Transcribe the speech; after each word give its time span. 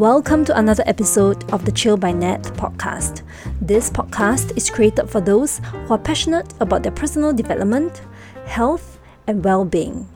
Welcome 0.00 0.46
to 0.46 0.58
another 0.58 0.82
episode 0.86 1.44
of 1.52 1.66
the 1.66 1.72
Chill 1.72 1.98
by 1.98 2.10
Nat 2.10 2.44
podcast. 2.56 3.20
This 3.60 3.90
podcast 3.90 4.56
is 4.56 4.70
created 4.70 5.10
for 5.10 5.20
those 5.20 5.58
who 5.58 5.92
are 5.92 5.98
passionate 5.98 6.54
about 6.58 6.82
their 6.82 6.90
personal 6.90 7.34
development, 7.34 8.00
health, 8.46 8.98
and 9.26 9.44
well 9.44 9.66
being. 9.66 10.08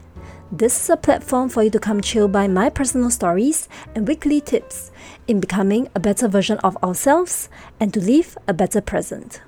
This 0.50 0.82
is 0.82 0.88
a 0.88 0.96
platform 0.96 1.50
for 1.50 1.62
you 1.62 1.68
to 1.68 1.78
come 1.78 2.00
chill 2.00 2.28
by 2.28 2.48
my 2.48 2.70
personal 2.70 3.10
stories 3.10 3.68
and 3.94 4.08
weekly 4.08 4.40
tips 4.40 4.90
in 5.28 5.38
becoming 5.38 5.90
a 5.94 6.00
better 6.00 6.28
version 6.28 6.56
of 6.60 6.82
ourselves 6.82 7.50
and 7.78 7.92
to 7.92 8.00
live 8.00 8.38
a 8.48 8.54
better 8.54 8.80
present. 8.80 9.42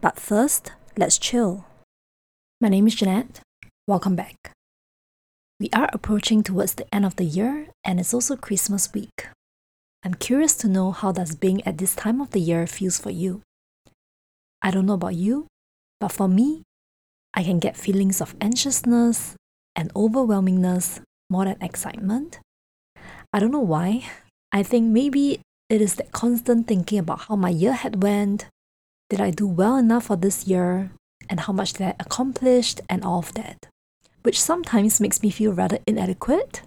But 0.00 0.18
first, 0.18 0.72
let's 0.98 1.16
chill. 1.16 1.64
My 2.60 2.68
name 2.68 2.88
is 2.88 2.96
Jeanette. 2.96 3.38
Welcome 3.86 4.16
back. 4.16 4.55
We 5.58 5.70
are 5.72 5.88
approaching 5.94 6.42
towards 6.42 6.74
the 6.74 6.84
end 6.94 7.06
of 7.06 7.16
the 7.16 7.24
year 7.24 7.68
and 7.82 7.98
it's 7.98 8.12
also 8.12 8.36
Christmas 8.36 8.92
week. 8.92 9.28
I'm 10.04 10.12
curious 10.12 10.54
to 10.56 10.68
know 10.68 10.92
how 10.92 11.12
does 11.12 11.34
being 11.34 11.66
at 11.66 11.78
this 11.78 11.96
time 11.96 12.20
of 12.20 12.32
the 12.32 12.40
year 12.40 12.66
feels 12.66 12.98
for 12.98 13.08
you. 13.08 13.40
I 14.60 14.70
don't 14.70 14.84
know 14.84 15.00
about 15.00 15.14
you, 15.14 15.46
but 15.98 16.12
for 16.12 16.28
me, 16.28 16.62
I 17.32 17.42
can 17.42 17.58
get 17.58 17.74
feelings 17.74 18.20
of 18.20 18.36
anxiousness 18.38 19.34
and 19.74 19.92
overwhelmingness 19.94 21.00
more 21.30 21.46
than 21.46 21.56
excitement. 21.62 22.38
I 23.32 23.40
don't 23.40 23.50
know 23.50 23.58
why. 23.60 24.04
I 24.52 24.62
think 24.62 24.92
maybe 24.92 25.40
it 25.70 25.80
is 25.80 25.94
that 25.94 26.12
constant 26.12 26.66
thinking 26.66 26.98
about 26.98 27.22
how 27.28 27.36
my 27.36 27.48
year 27.48 27.72
had 27.72 28.02
went, 28.02 28.44
did 29.08 29.22
I 29.22 29.30
do 29.30 29.46
well 29.46 29.76
enough 29.76 30.04
for 30.04 30.16
this 30.16 30.46
year, 30.46 30.90
and 31.30 31.40
how 31.40 31.54
much 31.54 31.72
did 31.72 31.86
I 31.86 31.94
accomplished 31.98 32.82
and 32.90 33.02
all 33.02 33.20
of 33.20 33.32
that 33.34 33.68
which 34.26 34.42
sometimes 34.42 35.00
makes 35.00 35.22
me 35.22 35.30
feel 35.30 35.52
rather 35.52 35.78
inadequate. 35.86 36.62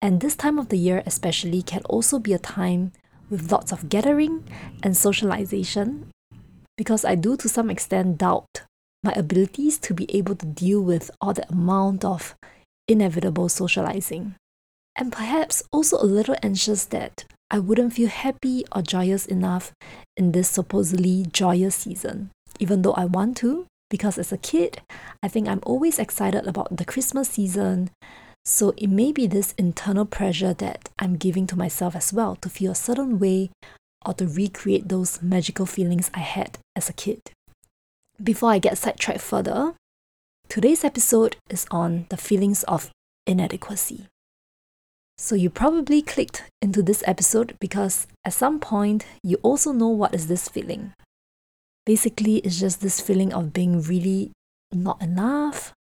And 0.00 0.20
this 0.20 0.36
time 0.36 0.60
of 0.60 0.68
the 0.68 0.78
year, 0.78 1.02
especially, 1.04 1.60
can 1.60 1.82
also 1.86 2.20
be 2.20 2.32
a 2.32 2.38
time 2.38 2.92
with 3.28 3.50
lots 3.50 3.72
of 3.72 3.88
gathering 3.88 4.44
and 4.80 4.96
socialization 4.96 6.06
because 6.76 7.04
I 7.04 7.16
do 7.16 7.36
to 7.38 7.48
some 7.48 7.68
extent 7.68 8.18
doubt 8.18 8.62
my 9.02 9.10
abilities 9.16 9.76
to 9.78 9.92
be 9.92 10.06
able 10.16 10.36
to 10.36 10.46
deal 10.46 10.80
with 10.80 11.10
all 11.20 11.32
the 11.32 11.48
amount 11.50 12.04
of 12.04 12.36
inevitable 12.86 13.48
socializing. 13.48 14.36
And 14.94 15.10
perhaps 15.10 15.64
also 15.72 15.98
a 15.98 16.06
little 16.06 16.36
anxious 16.44 16.84
that 16.86 17.24
I 17.50 17.58
wouldn't 17.58 17.94
feel 17.94 18.08
happy 18.08 18.64
or 18.70 18.82
joyous 18.82 19.26
enough 19.26 19.72
in 20.16 20.30
this 20.30 20.48
supposedly 20.48 21.26
joyous 21.32 21.74
season, 21.74 22.30
even 22.60 22.82
though 22.82 22.94
I 22.94 23.06
want 23.06 23.36
to 23.38 23.66
because 23.90 24.18
as 24.18 24.32
a 24.32 24.38
kid, 24.38 24.82
I 25.22 25.28
think 25.28 25.48
I'm 25.48 25.60
always 25.62 25.98
excited 25.98 26.46
about 26.46 26.76
the 26.76 26.84
Christmas 26.84 27.30
season. 27.30 27.90
So 28.44 28.74
it 28.76 28.88
may 28.88 29.12
be 29.12 29.26
this 29.26 29.54
internal 29.56 30.04
pressure 30.04 30.52
that 30.54 30.90
I'm 30.98 31.16
giving 31.16 31.46
to 31.48 31.56
myself 31.56 31.96
as 31.96 32.12
well 32.12 32.36
to 32.36 32.48
feel 32.48 32.72
a 32.72 32.76
certain 32.76 33.18
way 33.18 33.50
or 34.04 34.14
to 34.14 34.26
recreate 34.26 34.88
those 34.88 35.22
magical 35.22 35.66
feelings 35.66 36.10
I 36.12 36.20
had 36.20 36.58
as 36.76 36.88
a 36.88 36.92
kid. 36.92 37.20
Before 38.22 38.50
I 38.50 38.58
get 38.58 38.78
sidetracked 38.78 39.20
further, 39.20 39.74
today's 40.48 40.84
episode 40.84 41.36
is 41.48 41.66
on 41.70 42.06
the 42.10 42.16
feelings 42.16 42.62
of 42.64 42.90
inadequacy. 43.26 44.06
So 45.16 45.34
you 45.34 45.48
probably 45.48 46.02
clicked 46.02 46.42
into 46.60 46.82
this 46.82 47.02
episode 47.06 47.56
because 47.60 48.06
at 48.24 48.32
some 48.34 48.60
point 48.60 49.06
you 49.22 49.38
also 49.42 49.72
know 49.72 49.88
what 49.88 50.14
is 50.14 50.26
this 50.26 50.48
feeling. 50.48 50.92
Basically, 51.86 52.36
it's 52.38 52.58
just 52.58 52.80
this 52.80 53.00
feeling 53.00 53.32
of 53.32 53.52
being 53.52 53.82
really 53.82 54.32
not 54.72 55.00
enough, 55.02 55.74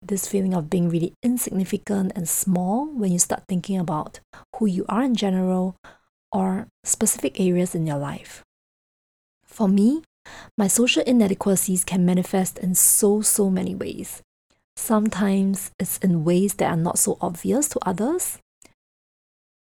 this 0.00 0.26
feeling 0.26 0.54
of 0.54 0.70
being 0.70 0.88
really 0.88 1.12
insignificant 1.22 2.12
and 2.14 2.28
small 2.28 2.86
when 2.86 3.12
you 3.12 3.18
start 3.18 3.44
thinking 3.48 3.78
about 3.78 4.20
who 4.56 4.66
you 4.66 4.84
are 4.88 5.02
in 5.02 5.14
general 5.14 5.76
or 6.32 6.68
specific 6.84 7.40
areas 7.40 7.74
in 7.74 7.86
your 7.86 7.98
life. 7.98 8.42
For 9.44 9.68
me, 9.68 10.02
my 10.58 10.68
social 10.68 11.02
inadequacies 11.02 11.84
can 11.84 12.04
manifest 12.04 12.58
in 12.58 12.74
so, 12.74 13.20
so 13.20 13.50
many 13.50 13.74
ways. 13.74 14.22
Sometimes 14.76 15.70
it's 15.78 15.98
in 15.98 16.24
ways 16.24 16.54
that 16.54 16.70
are 16.70 16.76
not 16.76 16.98
so 16.98 17.16
obvious 17.20 17.68
to 17.68 17.78
others. 17.86 18.38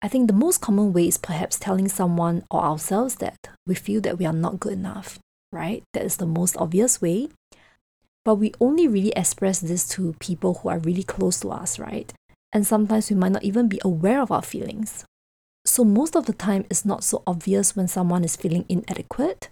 I 0.03 0.09
think 0.09 0.27
the 0.27 0.35
most 0.35 0.61
common 0.61 0.93
way 0.93 1.09
is 1.09 1.19
perhaps 1.19 1.59
telling 1.59 1.89
someone 1.89 2.45
or 2.51 2.63
ourselves 2.63 3.17
that 3.17 3.49
we 3.67 3.75
feel 3.75 4.01
that 4.03 4.19
we 4.19 4.27
are 4.27 4.33
not 4.33 4.61
good 4.61 4.75
enough, 4.75 5.19
right? 5.53 5.83
That 5.95 6.05
is 6.05 6.19
the 6.19 6.27
most 6.27 6.57
obvious 6.59 7.01
way. 7.01 7.29
But 8.25 8.37
we 8.37 8.53
only 8.61 8.87
really 8.89 9.13
express 9.13 9.61
this 9.61 9.89
to 9.91 10.15
people 10.19 10.55
who 10.55 10.69
are 10.69 10.79
really 10.79 11.03
close 11.03 11.41
to 11.41 11.51
us, 11.51 11.79
right? 11.79 12.13
And 12.53 12.67
sometimes 12.67 13.11
we 13.11 13.17
might 13.17 13.33
not 13.33 13.45
even 13.45 13.69
be 13.69 13.81
aware 13.85 14.21
of 14.21 14.31
our 14.31 14.43
feelings. 14.43 15.05
So, 15.65 15.85
most 15.85 16.15
of 16.15 16.27
the 16.27 16.33
time, 16.33 16.65
it's 16.71 16.85
not 16.85 17.03
so 17.03 17.23
obvious 17.27 17.75
when 17.75 17.89
someone 17.89 18.23
is 18.23 18.37
feeling 18.37 18.65
inadequate 18.69 19.49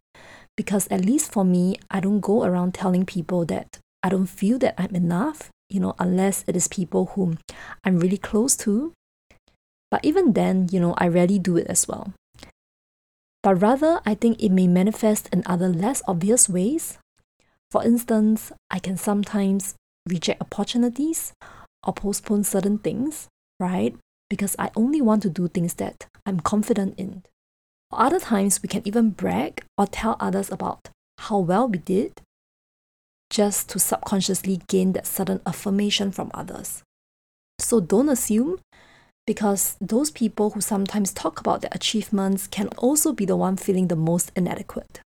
because, 0.57 0.87
at 0.89 1.05
least 1.05 1.33
for 1.33 1.45
me, 1.45 1.77
I 1.91 2.01
don't 2.01 2.21
go 2.21 2.45
around 2.45 2.75
telling 2.75 3.05
people 3.05 3.45
that 3.47 3.79
I 4.03 4.09
don't 4.11 4.27
feel 4.27 4.59
that 4.59 4.75
I'm 4.79 4.95
enough, 4.95 5.51
you 5.69 5.81
know, 5.81 5.95
unless 5.99 6.45
it 6.47 6.55
is 6.55 6.69
people 6.69 7.07
whom 7.15 7.39
I'm 7.83 7.99
really 7.99 8.19
close 8.19 8.57
to. 8.59 8.93
But 9.95 10.03
even 10.03 10.35
then, 10.35 10.67
you 10.75 10.81
know, 10.83 10.99
I 10.99 11.07
rarely 11.07 11.39
do 11.39 11.55
it 11.55 11.71
as 11.71 11.87
well 11.87 12.11
but 13.45 13.61
rather 13.61 14.01
I 14.07 14.15
think 14.15 14.43
it 14.43 14.51
may 14.51 14.67
manifest 14.67 15.29
in 15.31 15.43
other 15.45 15.69
less 15.69 16.03
obvious 16.09 16.49
ways. 16.49 16.99
For 17.71 17.85
instance, 17.85 18.51
I 18.71 18.79
can 18.79 18.97
sometimes 18.97 19.75
reject 20.09 20.41
opportunities 20.41 21.35
or 21.87 21.93
postpone 21.93 22.45
certain 22.45 22.79
things, 22.79 23.29
right? 23.61 23.95
Because 24.31 24.57
I 24.59 24.71
only 24.75 25.03
want 25.03 25.23
to 25.25 25.29
do 25.29 25.47
things 25.47 25.75
that 25.75 26.07
I'm 26.25 26.41
confident 26.41 26.95
in. 26.97 27.23
Or 27.93 28.01
other 28.01 28.19
times, 28.19 28.63
we 28.63 28.69
can 28.69 28.81
even 28.87 29.11
brag 29.11 29.63
or 29.77 29.87
tell 29.87 30.17
others 30.19 30.51
about 30.51 30.89
how 31.19 31.39
well 31.39 31.69
we 31.69 31.79
did 31.79 32.23
just 33.29 33.69
to 33.69 33.79
subconsciously 33.79 34.63
gain 34.69 34.93
that 34.95 35.07
sudden 35.07 35.43
affirmation 35.45 36.13
from 36.13 36.31
others. 36.33 36.83
So 37.59 37.81
don't 37.81 38.09
assume 38.09 38.61
because 39.27 39.77
those 39.81 40.11
people 40.11 40.51
who 40.51 40.61
sometimes 40.61 41.13
talk 41.13 41.41
about 41.41 41.63
their 41.63 41.71
achievements 41.73 42.47
can 42.47 42.69
also 42.77 43.13
be 43.13 43.25
the 43.25 43.37
one 43.37 43.57
feeling 43.57 43.89
the 43.89 43.97
most 43.97 44.31
inadequate. 44.37 45.01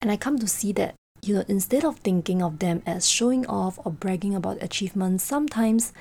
And 0.00 0.10
I 0.10 0.16
come 0.16 0.38
to 0.38 0.46
see 0.46 0.72
that, 0.72 0.94
you 1.22 1.34
know, 1.34 1.44
instead 1.48 1.84
of 1.84 1.98
thinking 1.98 2.42
of 2.42 2.58
them 2.58 2.82
as 2.86 3.08
showing 3.08 3.46
off 3.46 3.78
or 3.84 3.92
bragging 3.92 4.34
about 4.34 4.62
achievements, 4.62 5.24
sometimes, 5.24 5.92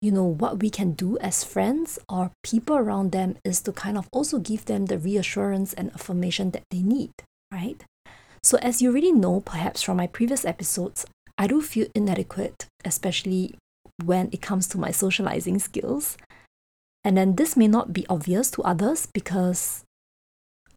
you 0.00 0.10
know, 0.10 0.24
what 0.24 0.60
we 0.60 0.70
can 0.70 0.92
do 0.92 1.18
as 1.18 1.44
friends 1.44 1.98
or 2.08 2.32
people 2.42 2.76
around 2.76 3.12
them 3.12 3.36
is 3.44 3.60
to 3.62 3.72
kind 3.72 3.96
of 3.96 4.08
also 4.12 4.38
give 4.38 4.64
them 4.64 4.86
the 4.86 4.98
reassurance 4.98 5.72
and 5.74 5.92
affirmation 5.92 6.50
that 6.50 6.64
they 6.70 6.82
need, 6.82 7.12
right? 7.52 7.84
So, 8.42 8.58
as 8.58 8.82
you 8.82 8.90
already 8.90 9.12
know, 9.12 9.40
perhaps 9.40 9.82
from 9.82 9.98
my 9.98 10.08
previous 10.08 10.44
episodes, 10.44 11.06
I 11.38 11.46
do 11.46 11.62
feel 11.62 11.86
inadequate, 11.94 12.66
especially 12.84 13.54
when 14.04 14.28
it 14.32 14.42
comes 14.42 14.66
to 14.68 14.78
my 14.78 14.90
socializing 14.90 15.58
skills. 15.58 16.16
And 17.04 17.16
then 17.16 17.36
this 17.36 17.56
may 17.56 17.68
not 17.68 17.92
be 17.92 18.06
obvious 18.08 18.50
to 18.52 18.62
others 18.62 19.08
because 19.12 19.84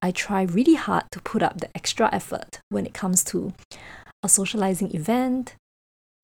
I 0.02 0.12
try 0.12 0.44
really 0.44 0.76
hard 0.76 1.06
to 1.12 1.22
put 1.22 1.44
up 1.44 1.60
the 1.60 1.70
extra 1.76 2.10
effort 2.14 2.60
when 2.70 2.86
it 2.86 2.94
comes 2.94 3.24
to 3.26 3.54
a 4.24 4.30
socializing 4.30 4.94
event. 4.96 5.56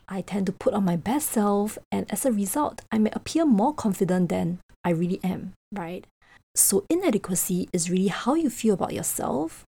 I 0.07 0.21
tend 0.21 0.45
to 0.47 0.51
put 0.51 0.73
on 0.73 0.83
my 0.83 0.97
best 0.97 1.29
self, 1.29 1.77
and 1.91 2.05
as 2.11 2.25
a 2.25 2.31
result, 2.31 2.81
I 2.91 2.97
may 2.97 3.11
appear 3.13 3.45
more 3.45 3.73
confident 3.73 4.29
than 4.29 4.59
I 4.83 4.89
really 4.89 5.21
am, 5.23 5.53
right? 5.71 6.05
So, 6.53 6.85
inadequacy 6.89 7.69
is 7.71 7.89
really 7.89 8.09
how 8.09 8.35
you 8.35 8.49
feel 8.49 8.73
about 8.73 8.93
yourself. 8.93 9.63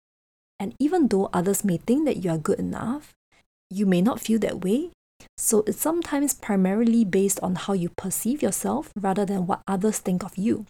And 0.58 0.74
even 0.80 1.08
though 1.08 1.30
others 1.32 1.64
may 1.64 1.76
think 1.76 2.06
that 2.06 2.24
you 2.24 2.30
are 2.30 2.38
good 2.38 2.58
enough, 2.58 3.12
you 3.70 3.86
may 3.86 4.02
not 4.02 4.20
feel 4.20 4.38
that 4.40 4.64
way 4.64 4.90
so 5.36 5.64
it's 5.66 5.80
sometimes 5.80 6.34
primarily 6.34 7.04
based 7.04 7.40
on 7.42 7.54
how 7.54 7.72
you 7.72 7.88
perceive 7.96 8.42
yourself 8.42 8.90
rather 8.96 9.24
than 9.24 9.46
what 9.46 9.62
others 9.66 9.98
think 9.98 10.24
of 10.24 10.36
you. 10.36 10.66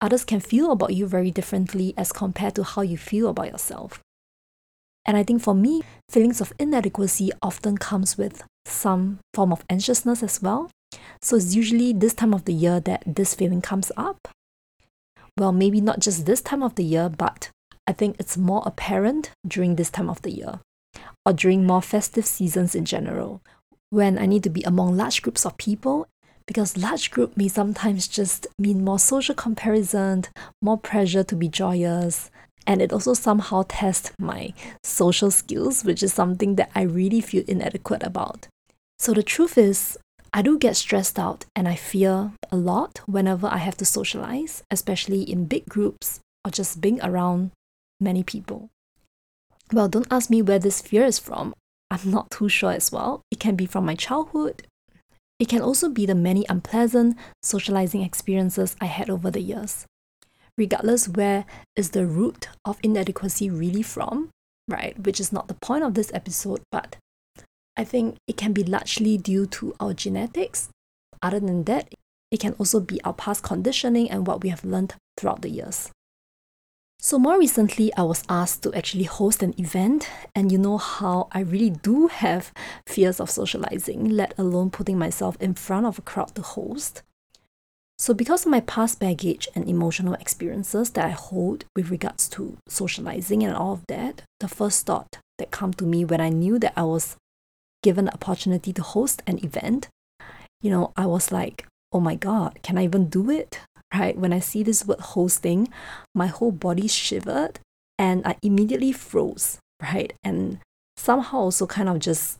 Others 0.00 0.24
can 0.24 0.40
feel 0.40 0.72
about 0.72 0.94
you 0.94 1.06
very 1.06 1.30
differently 1.30 1.94
as 1.96 2.12
compared 2.12 2.54
to 2.56 2.64
how 2.64 2.82
you 2.82 2.98
feel 2.98 3.28
about 3.28 3.52
yourself. 3.52 4.00
And 5.04 5.16
I 5.16 5.22
think 5.22 5.42
for 5.42 5.54
me, 5.54 5.82
feelings 6.08 6.40
of 6.40 6.52
inadequacy 6.58 7.30
often 7.42 7.76
comes 7.78 8.16
with 8.16 8.42
some 8.66 9.18
form 9.34 9.52
of 9.52 9.64
anxiousness 9.68 10.22
as 10.22 10.40
well. 10.40 10.70
So 11.20 11.36
it's 11.36 11.54
usually 11.54 11.92
this 11.92 12.14
time 12.14 12.34
of 12.34 12.44
the 12.44 12.52
year 12.52 12.80
that 12.80 13.02
this 13.06 13.34
feeling 13.34 13.62
comes 13.62 13.90
up. 13.96 14.28
Well, 15.38 15.52
maybe 15.52 15.80
not 15.80 16.00
just 16.00 16.26
this 16.26 16.40
time 16.40 16.62
of 16.62 16.74
the 16.74 16.84
year, 16.84 17.08
but 17.08 17.50
I 17.86 17.92
think 17.92 18.16
it's 18.18 18.36
more 18.36 18.62
apparent 18.66 19.30
during 19.46 19.76
this 19.76 19.90
time 19.90 20.10
of 20.10 20.22
the 20.22 20.30
year 20.30 20.60
or 21.24 21.32
during 21.32 21.66
more 21.66 21.82
festive 21.82 22.26
seasons 22.26 22.74
in 22.74 22.84
general, 22.84 23.40
when 23.92 24.18
I 24.18 24.24
need 24.24 24.42
to 24.44 24.50
be 24.50 24.62
among 24.62 24.96
large 24.96 25.20
groups 25.20 25.44
of 25.44 25.58
people 25.58 26.08
because 26.46 26.78
large 26.78 27.10
group 27.10 27.36
may 27.36 27.46
sometimes 27.46 28.08
just 28.08 28.46
mean 28.58 28.82
more 28.82 28.98
social 28.98 29.34
comparison, 29.34 30.24
more 30.62 30.78
pressure 30.78 31.22
to 31.22 31.36
be 31.36 31.46
joyous, 31.46 32.30
and 32.66 32.80
it 32.80 32.90
also 32.90 33.12
somehow 33.12 33.64
tests 33.68 34.10
my 34.18 34.54
social 34.82 35.30
skills, 35.30 35.84
which 35.84 36.02
is 36.02 36.12
something 36.14 36.56
that 36.56 36.70
I 36.74 36.82
really 36.82 37.20
feel 37.20 37.44
inadequate 37.46 38.02
about. 38.02 38.48
So 38.98 39.12
the 39.12 39.22
truth 39.22 39.58
is, 39.58 39.98
I 40.32 40.40
do 40.40 40.58
get 40.58 40.76
stressed 40.76 41.18
out 41.18 41.44
and 41.54 41.68
I 41.68 41.74
fear 41.74 42.32
a 42.50 42.56
lot 42.56 43.02
whenever 43.04 43.46
I 43.46 43.58
have 43.58 43.76
to 43.76 43.84
socialize, 43.84 44.62
especially 44.70 45.22
in 45.22 45.44
big 45.44 45.66
groups 45.66 46.20
or 46.46 46.50
just 46.50 46.80
being 46.80 46.98
around 47.02 47.50
many 48.00 48.22
people. 48.22 48.70
Well, 49.70 49.88
don't 49.88 50.10
ask 50.10 50.30
me 50.30 50.40
where 50.40 50.58
this 50.58 50.80
fear 50.80 51.04
is 51.04 51.18
from. 51.18 51.52
I'm 51.92 52.10
not 52.10 52.30
too 52.30 52.48
sure 52.48 52.72
as 52.72 52.90
well. 52.90 53.20
It 53.30 53.38
can 53.38 53.54
be 53.54 53.66
from 53.66 53.84
my 53.84 53.94
childhood. 53.94 54.62
It 55.38 55.50
can 55.50 55.60
also 55.60 55.90
be 55.90 56.06
the 56.06 56.14
many 56.14 56.46
unpleasant 56.48 57.18
socializing 57.42 58.00
experiences 58.00 58.76
I 58.80 58.86
had 58.86 59.10
over 59.10 59.30
the 59.30 59.42
years. 59.42 59.84
Regardless, 60.56 61.06
where 61.06 61.44
is 61.76 61.90
the 61.90 62.06
root 62.06 62.48
of 62.64 62.78
inadequacy 62.82 63.50
really 63.50 63.82
from, 63.82 64.30
right? 64.68 64.98
Which 65.04 65.20
is 65.20 65.32
not 65.32 65.48
the 65.48 65.56
point 65.60 65.84
of 65.84 65.92
this 65.92 66.10
episode, 66.14 66.62
but 66.72 66.96
I 67.76 67.84
think 67.84 68.16
it 68.26 68.38
can 68.38 68.54
be 68.54 68.64
largely 68.64 69.18
due 69.18 69.44
to 69.46 69.74
our 69.78 69.92
genetics. 69.92 70.70
Other 71.20 71.40
than 71.40 71.64
that, 71.64 71.92
it 72.30 72.40
can 72.40 72.54
also 72.54 72.80
be 72.80 73.02
our 73.04 73.12
past 73.12 73.42
conditioning 73.42 74.10
and 74.10 74.26
what 74.26 74.42
we 74.42 74.48
have 74.48 74.64
learned 74.64 74.94
throughout 75.18 75.42
the 75.42 75.50
years. 75.50 75.90
So, 77.04 77.18
more 77.18 77.36
recently, 77.36 77.92
I 77.96 78.02
was 78.02 78.22
asked 78.28 78.62
to 78.62 78.72
actually 78.74 79.10
host 79.10 79.42
an 79.42 79.58
event, 79.58 80.08
and 80.36 80.52
you 80.52 80.56
know 80.56 80.78
how 80.78 81.26
I 81.32 81.40
really 81.40 81.70
do 81.70 82.06
have 82.06 82.52
fears 82.86 83.18
of 83.18 83.28
socializing, 83.28 84.08
let 84.08 84.38
alone 84.38 84.70
putting 84.70 84.98
myself 84.98 85.36
in 85.40 85.54
front 85.54 85.84
of 85.84 85.98
a 85.98 86.02
crowd 86.02 86.32
to 86.36 86.42
host. 86.42 87.02
So, 87.98 88.14
because 88.14 88.46
of 88.46 88.52
my 88.52 88.60
past 88.60 89.00
baggage 89.00 89.48
and 89.56 89.68
emotional 89.68 90.14
experiences 90.14 90.90
that 90.90 91.04
I 91.04 91.10
hold 91.10 91.64
with 91.74 91.90
regards 91.90 92.28
to 92.30 92.56
socializing 92.68 93.42
and 93.42 93.52
all 93.52 93.72
of 93.72 93.84
that, 93.88 94.22
the 94.38 94.46
first 94.46 94.86
thought 94.86 95.18
that 95.38 95.50
came 95.50 95.72
to 95.72 95.84
me 95.84 96.04
when 96.04 96.20
I 96.20 96.28
knew 96.28 96.56
that 96.60 96.74
I 96.76 96.84
was 96.84 97.16
given 97.82 98.04
the 98.04 98.14
opportunity 98.14 98.72
to 98.74 98.82
host 98.82 99.24
an 99.26 99.44
event, 99.44 99.88
you 100.60 100.70
know, 100.70 100.92
I 100.96 101.06
was 101.06 101.32
like, 101.32 101.66
oh 101.92 101.98
my 101.98 102.14
God, 102.14 102.60
can 102.62 102.78
I 102.78 102.84
even 102.84 103.08
do 103.08 103.28
it? 103.28 103.58
Right? 103.94 104.16
When 104.16 104.32
I 104.32 104.38
see 104.38 104.62
this 104.62 104.86
word 104.86 105.00
hosting, 105.00 105.68
my 106.14 106.26
whole 106.26 106.52
body 106.52 106.88
shivered 106.88 107.60
and 107.98 108.26
I 108.26 108.36
immediately 108.42 108.92
froze, 108.92 109.58
right? 109.82 110.14
And 110.24 110.58
somehow 110.96 111.38
also 111.38 111.66
kind 111.66 111.88
of 111.88 111.98
just 111.98 112.38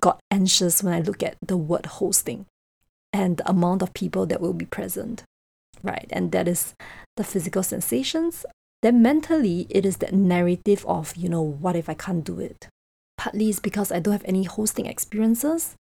got 0.00 0.20
anxious 0.30 0.82
when 0.82 0.94
I 0.94 1.00
look 1.00 1.22
at 1.22 1.36
the 1.44 1.56
word 1.56 1.86
hosting 1.86 2.46
and 3.12 3.38
the 3.38 3.50
amount 3.50 3.82
of 3.82 3.94
people 3.94 4.26
that 4.26 4.40
will 4.40 4.52
be 4.52 4.66
present, 4.66 5.24
right? 5.82 6.06
And 6.10 6.30
that 6.32 6.46
is 6.46 6.74
the 7.16 7.24
physical 7.24 7.62
sensations. 7.62 8.46
Then 8.82 9.02
mentally, 9.02 9.66
it 9.70 9.84
is 9.84 9.96
that 9.96 10.14
narrative 10.14 10.86
of, 10.86 11.16
you 11.16 11.28
know, 11.28 11.42
what 11.42 11.74
if 11.74 11.88
I 11.88 11.94
can't 11.94 12.22
do 12.22 12.38
it? 12.38 12.68
Partly 13.16 13.48
is 13.48 13.58
because 13.58 13.90
I 13.90 13.98
don't 13.98 14.12
have 14.12 14.24
any 14.24 14.44
hosting 14.44 14.86
experiences. 14.86 15.74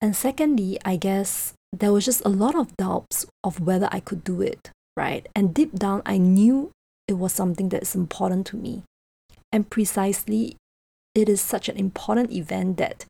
And 0.00 0.16
secondly, 0.16 0.78
I 0.84 0.96
guess 0.96 1.54
there 1.72 1.92
was 1.92 2.04
just 2.04 2.24
a 2.24 2.30
lot 2.30 2.54
of 2.54 2.76
doubts 2.76 3.26
of 3.44 3.60
whether 3.60 3.88
I 3.92 4.00
could 4.00 4.24
do 4.24 4.40
it, 4.40 4.70
right? 4.96 5.26
And 5.34 5.54
deep 5.54 5.74
down, 5.74 6.02
I 6.06 6.18
knew 6.18 6.70
it 7.06 7.14
was 7.14 7.32
something 7.32 7.68
that's 7.68 7.94
important 7.94 8.46
to 8.48 8.56
me. 8.56 8.82
And 9.52 9.68
precisely, 9.68 10.56
it 11.14 11.28
is 11.28 11.40
such 11.40 11.68
an 11.68 11.76
important 11.76 12.32
event 12.32 12.76
that 12.78 13.04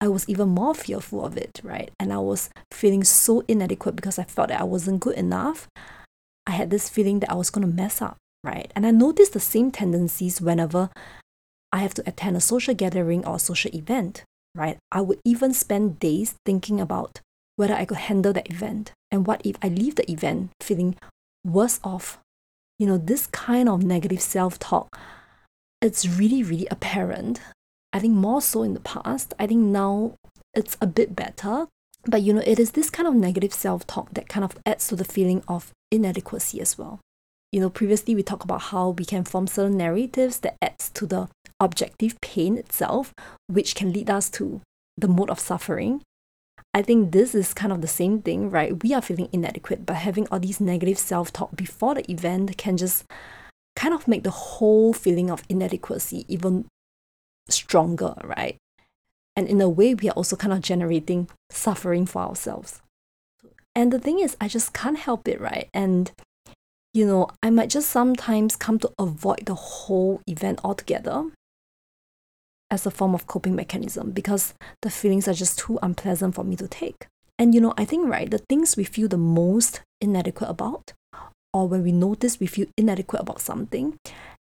I 0.00 0.08
was 0.08 0.28
even 0.28 0.48
more 0.48 0.74
fearful 0.74 1.24
of 1.24 1.36
it, 1.36 1.60
right? 1.62 1.90
And 1.98 2.12
I 2.12 2.18
was 2.18 2.50
feeling 2.72 3.04
so 3.04 3.42
inadequate 3.48 3.96
because 3.96 4.18
I 4.18 4.24
felt 4.24 4.48
that 4.48 4.60
I 4.60 4.64
wasn't 4.64 5.00
good 5.00 5.16
enough. 5.16 5.68
I 6.46 6.52
had 6.52 6.70
this 6.70 6.88
feeling 6.88 7.20
that 7.20 7.30
I 7.30 7.34
was 7.34 7.50
going 7.50 7.66
to 7.66 7.74
mess 7.74 8.02
up, 8.02 8.16
right? 8.42 8.70
And 8.76 8.86
I 8.86 8.90
noticed 8.90 9.32
the 9.32 9.40
same 9.40 9.70
tendencies 9.70 10.40
whenever 10.40 10.90
I 11.72 11.78
have 11.78 11.94
to 11.94 12.06
attend 12.06 12.36
a 12.36 12.40
social 12.40 12.74
gathering 12.74 13.24
or 13.24 13.36
a 13.36 13.38
social 13.38 13.74
event, 13.74 14.24
right? 14.54 14.76
I 14.92 15.00
would 15.00 15.20
even 15.24 15.54
spend 15.54 16.00
days 16.00 16.34
thinking 16.44 16.80
about 16.80 17.20
whether 17.56 17.74
I 17.74 17.84
could 17.84 17.98
handle 17.98 18.32
that 18.32 18.50
event 18.50 18.92
and 19.10 19.26
what 19.26 19.40
if 19.44 19.56
I 19.62 19.68
leave 19.68 19.96
the 19.96 20.10
event 20.10 20.50
feeling 20.60 20.96
worse 21.44 21.80
off. 21.84 22.18
You 22.78 22.86
know, 22.86 22.98
this 22.98 23.26
kind 23.28 23.68
of 23.68 23.84
negative 23.84 24.20
self 24.20 24.58
talk, 24.58 24.98
it's 25.80 26.06
really, 26.06 26.42
really 26.42 26.66
apparent. 26.70 27.40
I 27.92 28.00
think 28.00 28.14
more 28.14 28.42
so 28.42 28.62
in 28.62 28.74
the 28.74 28.80
past. 28.80 29.34
I 29.38 29.46
think 29.46 29.60
now 29.60 30.14
it's 30.54 30.76
a 30.80 30.86
bit 30.86 31.14
better. 31.14 31.68
But 32.06 32.22
you 32.22 32.32
know, 32.32 32.42
it 32.44 32.58
is 32.58 32.72
this 32.72 32.90
kind 32.90 33.08
of 33.08 33.14
negative 33.14 33.54
self 33.54 33.86
talk 33.86 34.12
that 34.14 34.28
kind 34.28 34.44
of 34.44 34.56
adds 34.66 34.88
to 34.88 34.96
the 34.96 35.04
feeling 35.04 35.42
of 35.48 35.70
inadequacy 35.90 36.60
as 36.60 36.76
well. 36.76 37.00
You 37.52 37.60
know, 37.60 37.70
previously 37.70 38.14
we 38.14 38.24
talked 38.24 38.44
about 38.44 38.62
how 38.62 38.90
we 38.90 39.04
can 39.04 39.22
form 39.22 39.46
certain 39.46 39.76
narratives 39.76 40.40
that 40.40 40.56
adds 40.60 40.90
to 40.90 41.06
the 41.06 41.28
objective 41.60 42.20
pain 42.20 42.58
itself, 42.58 43.12
which 43.46 43.76
can 43.76 43.92
lead 43.92 44.10
us 44.10 44.28
to 44.30 44.60
the 44.96 45.08
mode 45.08 45.30
of 45.30 45.38
suffering. 45.38 46.02
I 46.74 46.82
think 46.82 47.12
this 47.12 47.36
is 47.36 47.54
kind 47.54 47.72
of 47.72 47.80
the 47.80 47.86
same 47.86 48.20
thing, 48.20 48.50
right? 48.50 48.82
We 48.82 48.92
are 48.92 49.00
feeling 49.00 49.28
inadequate, 49.32 49.86
but 49.86 49.96
having 49.96 50.26
all 50.28 50.40
these 50.40 50.60
negative 50.60 50.98
self 50.98 51.32
talk 51.32 51.54
before 51.54 51.94
the 51.94 52.10
event 52.10 52.58
can 52.58 52.76
just 52.76 53.04
kind 53.76 53.94
of 53.94 54.08
make 54.08 54.24
the 54.24 54.30
whole 54.30 54.92
feeling 54.92 55.30
of 55.30 55.44
inadequacy 55.48 56.24
even 56.28 56.66
stronger, 57.48 58.14
right? 58.24 58.56
And 59.36 59.48
in 59.48 59.60
a 59.60 59.68
way, 59.68 59.94
we 59.94 60.08
are 60.08 60.12
also 60.12 60.34
kind 60.34 60.52
of 60.52 60.60
generating 60.60 61.28
suffering 61.48 62.06
for 62.06 62.22
ourselves. 62.22 62.82
And 63.76 63.92
the 63.92 64.00
thing 64.00 64.18
is, 64.18 64.36
I 64.40 64.48
just 64.48 64.72
can't 64.72 64.98
help 64.98 65.28
it, 65.28 65.40
right? 65.40 65.68
And 65.72 66.10
you 66.92 67.04
know, 67.04 67.28
I 67.42 67.50
might 67.50 67.70
just 67.70 67.90
sometimes 67.90 68.54
come 68.54 68.78
to 68.78 68.92
avoid 68.98 69.46
the 69.46 69.54
whole 69.54 70.22
event 70.28 70.60
altogether 70.62 71.26
as 72.74 72.84
a 72.84 72.90
form 72.90 73.14
of 73.14 73.28
coping 73.28 73.54
mechanism 73.54 74.10
because 74.10 74.52
the 74.82 74.90
feelings 74.90 75.28
are 75.28 75.32
just 75.32 75.58
too 75.58 75.78
unpleasant 75.80 76.34
for 76.34 76.42
me 76.42 76.56
to 76.56 76.66
take. 76.66 77.06
And 77.38 77.54
you 77.54 77.60
know, 77.60 77.72
I 77.78 77.84
think, 77.84 78.08
right, 78.08 78.30
the 78.30 78.38
things 78.38 78.76
we 78.76 78.84
feel 78.84 79.08
the 79.08 79.16
most 79.16 79.80
inadequate 80.00 80.50
about, 80.50 80.92
or 81.52 81.68
when 81.68 81.84
we 81.84 81.92
notice 81.92 82.40
we 82.40 82.48
feel 82.48 82.66
inadequate 82.76 83.22
about 83.22 83.40
something, 83.40 83.96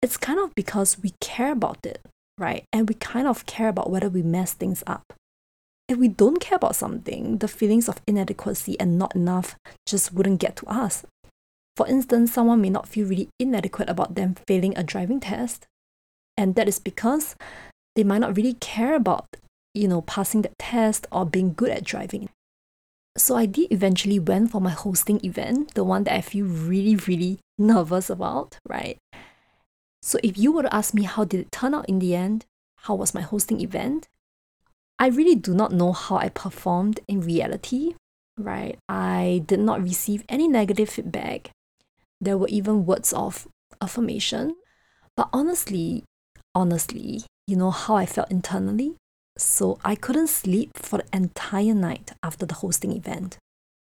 it's 0.02 0.16
kind 0.16 0.40
of 0.40 0.54
because 0.56 1.00
we 1.02 1.14
care 1.20 1.52
about 1.52 1.86
it, 1.86 2.00
right? 2.38 2.64
And 2.72 2.88
we 2.88 2.96
kind 2.96 3.28
of 3.28 3.46
care 3.48 3.70
about 3.70 3.90
whether 3.90 4.10
we 4.10 4.22
mess 4.22 4.54
things 4.54 4.84
up. 4.86 5.14
If 5.88 5.98
we 5.98 6.08
don't 6.08 6.40
care 6.40 6.58
about 6.58 6.76
something, 6.76 7.40
the 7.40 7.48
feelings 7.48 7.90
of 7.90 8.02
inadequacy 8.06 8.80
and 8.80 9.00
not 9.00 9.16
enough 9.16 9.56
just 9.88 10.14
wouldn't 10.14 10.40
get 10.40 10.56
to 10.58 10.68
us. 10.68 11.04
For 11.76 11.88
instance, 11.88 12.32
someone 12.32 12.62
may 12.62 12.70
not 12.70 12.88
feel 12.88 13.08
really 13.08 13.30
inadequate 13.40 13.90
about 13.90 14.14
them 14.14 14.36
failing 14.48 14.78
a 14.78 14.84
driving 14.84 15.20
test. 15.20 15.66
And 16.38 16.56
that 16.56 16.68
is 16.68 16.80
because 16.80 17.36
they 18.00 18.04
might 18.06 18.20
not 18.20 18.38
really 18.38 18.54
care 18.54 18.96
about, 18.96 19.28
you 19.74 19.86
know, 19.86 20.00
passing 20.00 20.42
the 20.42 20.52
test 20.58 21.06
or 21.12 21.26
being 21.26 21.54
good 21.54 21.70
at 21.70 21.84
driving. 21.84 22.30
So 23.18 23.36
I 23.36 23.46
did 23.46 23.74
eventually 23.74 24.20
went 24.20 24.52
for 24.52 24.62
my 24.62 24.70
hosting 24.70 25.20
event, 25.26 25.74
the 25.74 25.84
one 25.84 26.06
that 26.06 26.16
I 26.16 26.22
feel 26.22 26.46
really, 26.46 26.96
really 26.96 27.40
nervous 27.58 28.10
about, 28.10 28.58
right? 28.66 28.98
So 30.02 30.18
if 30.24 30.38
you 30.38 30.54
were 30.54 30.64
to 30.64 30.74
ask 30.74 30.94
me 30.94 31.04
how 31.04 31.26
did 31.26 31.42
it 31.42 31.52
turn 31.52 31.74
out 31.74 31.90
in 31.90 32.00
the 32.00 32.16
end, 32.16 32.46
how 32.84 32.96
was 32.96 33.14
my 33.14 33.20
hosting 33.20 33.60
event? 33.60 34.08
I 34.98 35.08
really 35.08 35.36
do 35.36 35.54
not 35.54 35.74
know 35.74 35.92
how 35.92 36.16
I 36.16 36.30
performed 36.30 37.02
in 37.10 37.20
reality, 37.20 37.96
right? 38.38 38.80
I 38.88 39.44
did 39.46 39.60
not 39.60 39.84
receive 39.84 40.24
any 40.30 40.48
negative 40.48 40.90
feedback. 40.90 41.52
There 42.22 42.38
were 42.38 42.48
even 42.48 42.86
words 42.86 43.12
of 43.12 43.46
affirmation. 43.82 44.56
But 45.18 45.28
honestly, 45.34 46.06
honestly, 46.56 47.26
you 47.50 47.56
know 47.56 47.72
how 47.72 47.96
I 47.96 48.06
felt 48.06 48.32
internally? 48.32 48.96
So 49.38 49.80
I 49.84 49.96
couldn't 49.96 50.28
sleep 50.28 50.72
for 50.76 51.00
the 51.00 51.06
entire 51.12 51.74
night 51.74 52.12
after 52.22 52.46
the 52.46 52.56
hosting 52.56 52.92
event. 52.92 53.38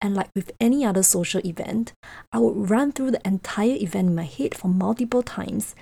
And 0.01 0.15
like 0.15 0.29
with 0.35 0.51
any 0.59 0.83
other 0.83 1.03
social 1.03 1.41
event, 1.45 1.93
I 2.31 2.39
would 2.39 2.69
run 2.69 2.91
through 2.91 3.11
the 3.11 3.27
entire 3.27 3.75
event 3.75 4.09
in 4.09 4.15
my 4.15 4.25
head 4.25 4.55
for 4.55 4.67
multiple 4.67 5.23
times. 5.23 5.75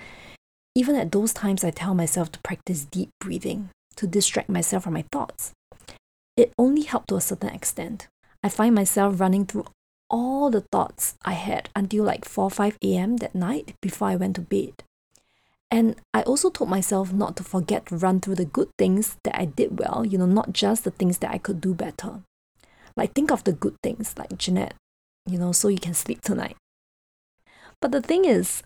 Even 0.75 0.96
at 0.96 1.12
those 1.12 1.34
times, 1.34 1.63
I 1.63 1.72
tell 1.72 1.96
myself 1.96 2.32
to 2.34 2.39
practice 2.39 2.86
deep 2.86 3.10
breathing 3.20 3.70
to 3.96 4.08
distract 4.08 4.50
myself 4.50 4.84
from 4.84 4.94
my 4.94 5.06
thoughts. 5.12 5.51
It 6.38 6.53
only 6.58 6.84
helped 6.84 7.10
to 7.10 7.15
a 7.15 7.22
certain 7.22 7.50
extent. 7.50 8.08
I 8.44 8.50
find 8.50 8.75
myself 8.75 9.20
running 9.20 9.46
through 9.46 9.65
all 10.10 10.50
the 10.50 10.65
thoughts 10.72 11.15
I 11.24 11.34
had 11.34 11.70
until 11.75 12.03
like 12.03 12.25
4 12.25 12.50
5 12.50 12.77
a.m. 12.84 13.18
that 13.18 13.36
night 13.36 13.74
before 13.82 14.10
I 14.10 14.15
went 14.15 14.36
to 14.36 14.42
bed. 14.42 14.84
And 15.74 15.96
I 16.13 16.22
also 16.22 16.51
told 16.51 16.70
myself 16.70 17.12
not 17.12 17.36
to 17.38 17.44
forget 17.44 17.88
to 17.88 17.98
run 17.98 18.22
through 18.22 18.36
the 18.36 18.46
good 18.46 18.70
things 18.77 19.18
that 19.24 19.36
I 19.36 19.46
did 19.46 19.80
well, 19.80 20.06
you 20.06 20.20
know, 20.20 20.27
not 20.27 20.53
just 20.53 20.84
the 20.84 20.92
things 20.92 21.18
that 21.18 21.32
I 21.32 21.39
could 21.39 21.60
do 21.60 21.74
better. 21.74 22.22
Like, 22.96 23.15
think 23.15 23.32
of 23.32 23.44
the 23.44 23.53
good 23.53 23.74
things, 23.82 24.13
like 24.15 24.38
Jeanette, 24.38 24.75
you 25.25 25.39
know, 25.39 25.51
so 25.51 25.70
you 25.70 25.80
can 25.80 25.96
sleep 25.96 26.22
tonight. 26.22 26.56
But 27.82 27.92
the 27.92 28.03
thing 28.03 28.24
is, 28.24 28.62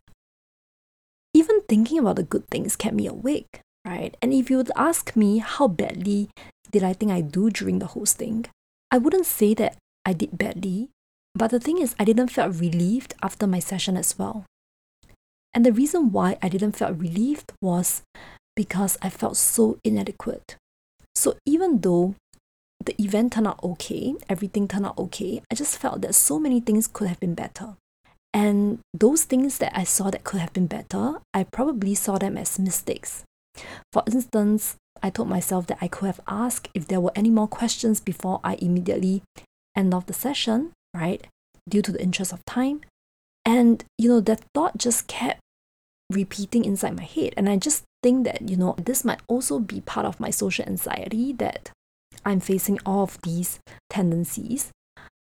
even 1.33 1.61
thinking 1.69 1.97
about 1.99 2.17
the 2.17 2.23
good 2.23 2.43
things 2.51 2.75
kept 2.75 2.93
me 2.93 3.07
awake, 3.07 3.61
right? 3.85 4.17
And 4.21 4.33
if 4.33 4.49
you 4.49 4.57
would 4.57 4.71
ask 4.75 5.15
me 5.15 5.37
how 5.37 5.69
badly 5.69 6.29
did 6.71 6.83
I 6.83 6.91
think 6.91 7.13
I 7.13 7.21
do 7.21 7.49
during 7.49 7.79
the 7.79 7.87
hosting, 7.87 8.47
I 8.91 8.97
wouldn't 8.97 9.27
say 9.27 9.53
that 9.53 9.77
I 10.05 10.11
did 10.11 10.37
badly. 10.37 10.89
But 11.33 11.51
the 11.51 11.59
thing 11.61 11.77
is, 11.77 11.95
I 11.97 12.03
didn't 12.03 12.35
feel 12.35 12.49
relieved 12.49 13.15
after 13.23 13.47
my 13.47 13.59
session 13.59 13.95
as 13.95 14.19
well. 14.19 14.43
And 15.57 15.65
the 15.65 15.73
reason 15.73 16.11
why 16.11 16.37
I 16.39 16.49
didn't 16.49 16.73
feel 16.73 16.93
relieved 16.93 17.51
was 17.63 18.03
because 18.55 18.95
I 19.01 19.09
felt 19.09 19.37
so 19.37 19.79
inadequate. 19.83 20.55
So 21.15 21.35
even 21.47 21.81
though 21.81 22.13
the 22.85 22.93
event 23.01 23.33
turned 23.33 23.47
out 23.47 23.59
okay, 23.63 24.13
everything 24.29 24.67
turned 24.67 24.85
out 24.85 24.99
okay, 24.99 25.41
I 25.51 25.55
just 25.55 25.79
felt 25.79 26.01
that 26.01 26.13
so 26.13 26.37
many 26.37 26.59
things 26.59 26.85
could 26.85 27.07
have 27.07 27.19
been 27.19 27.33
better. 27.33 27.73
And 28.35 28.81
those 28.93 29.23
things 29.23 29.57
that 29.57 29.75
I 29.75 29.83
saw 29.83 30.11
that 30.11 30.23
could 30.23 30.41
have 30.41 30.53
been 30.53 30.67
better, 30.67 31.21
I 31.33 31.43
probably 31.43 31.95
saw 31.95 32.19
them 32.19 32.37
as 32.37 32.59
mistakes. 32.59 33.23
For 33.91 34.03
instance, 34.05 34.75
I 35.01 35.09
told 35.09 35.27
myself 35.27 35.65
that 35.67 35.79
I 35.81 35.87
could 35.87 36.05
have 36.05 36.21
asked 36.27 36.69
if 36.75 36.87
there 36.87 37.01
were 37.01 37.13
any 37.15 37.31
more 37.31 37.47
questions 37.47 37.99
before 37.99 38.41
I 38.43 38.59
immediately 38.61 39.23
end 39.75 39.95
off 39.95 40.05
the 40.05 40.13
session, 40.13 40.73
right? 40.93 41.25
Due 41.67 41.81
to 41.81 41.91
the 41.91 42.03
interest 42.03 42.31
of 42.31 42.45
time. 42.45 42.81
And, 43.43 43.83
you 43.97 44.07
know, 44.07 44.19
that 44.19 44.43
thought 44.53 44.77
just 44.77 45.07
kept 45.07 45.39
repeating 46.09 46.65
inside 46.65 46.95
my 46.95 47.03
head. 47.03 47.33
And 47.37 47.49
I 47.49 47.57
just 47.57 47.83
think 48.03 48.25
that, 48.25 48.49
you 48.49 48.55
know, 48.55 48.75
this 48.77 49.03
might 49.03 49.21
also 49.27 49.59
be 49.59 49.81
part 49.81 50.05
of 50.05 50.19
my 50.19 50.29
social 50.29 50.65
anxiety 50.65 51.33
that 51.33 51.71
I'm 52.25 52.39
facing 52.39 52.79
all 52.85 53.03
of 53.03 53.19
these 53.23 53.59
tendencies. 53.89 54.71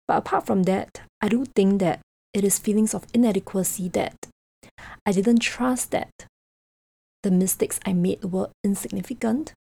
But 0.07 0.19
apart 0.19 0.47
from 0.47 0.65
that, 0.65 1.01
I 1.21 1.29
do 1.29 1.45
think 1.45 1.81
that 1.81 2.01
it 2.33 2.45
is 2.45 2.59
feelings 2.59 2.95
of 2.95 3.07
inadequacy 3.15 3.89
that 3.91 4.15
I 5.07 5.13
didn't 5.13 5.41
trust 5.41 5.91
that 5.93 6.11
the 7.23 7.31
mistakes 7.31 7.81
I 7.87 7.93
made 7.93 8.25
were 8.25 8.51
insignificant. 8.63 9.53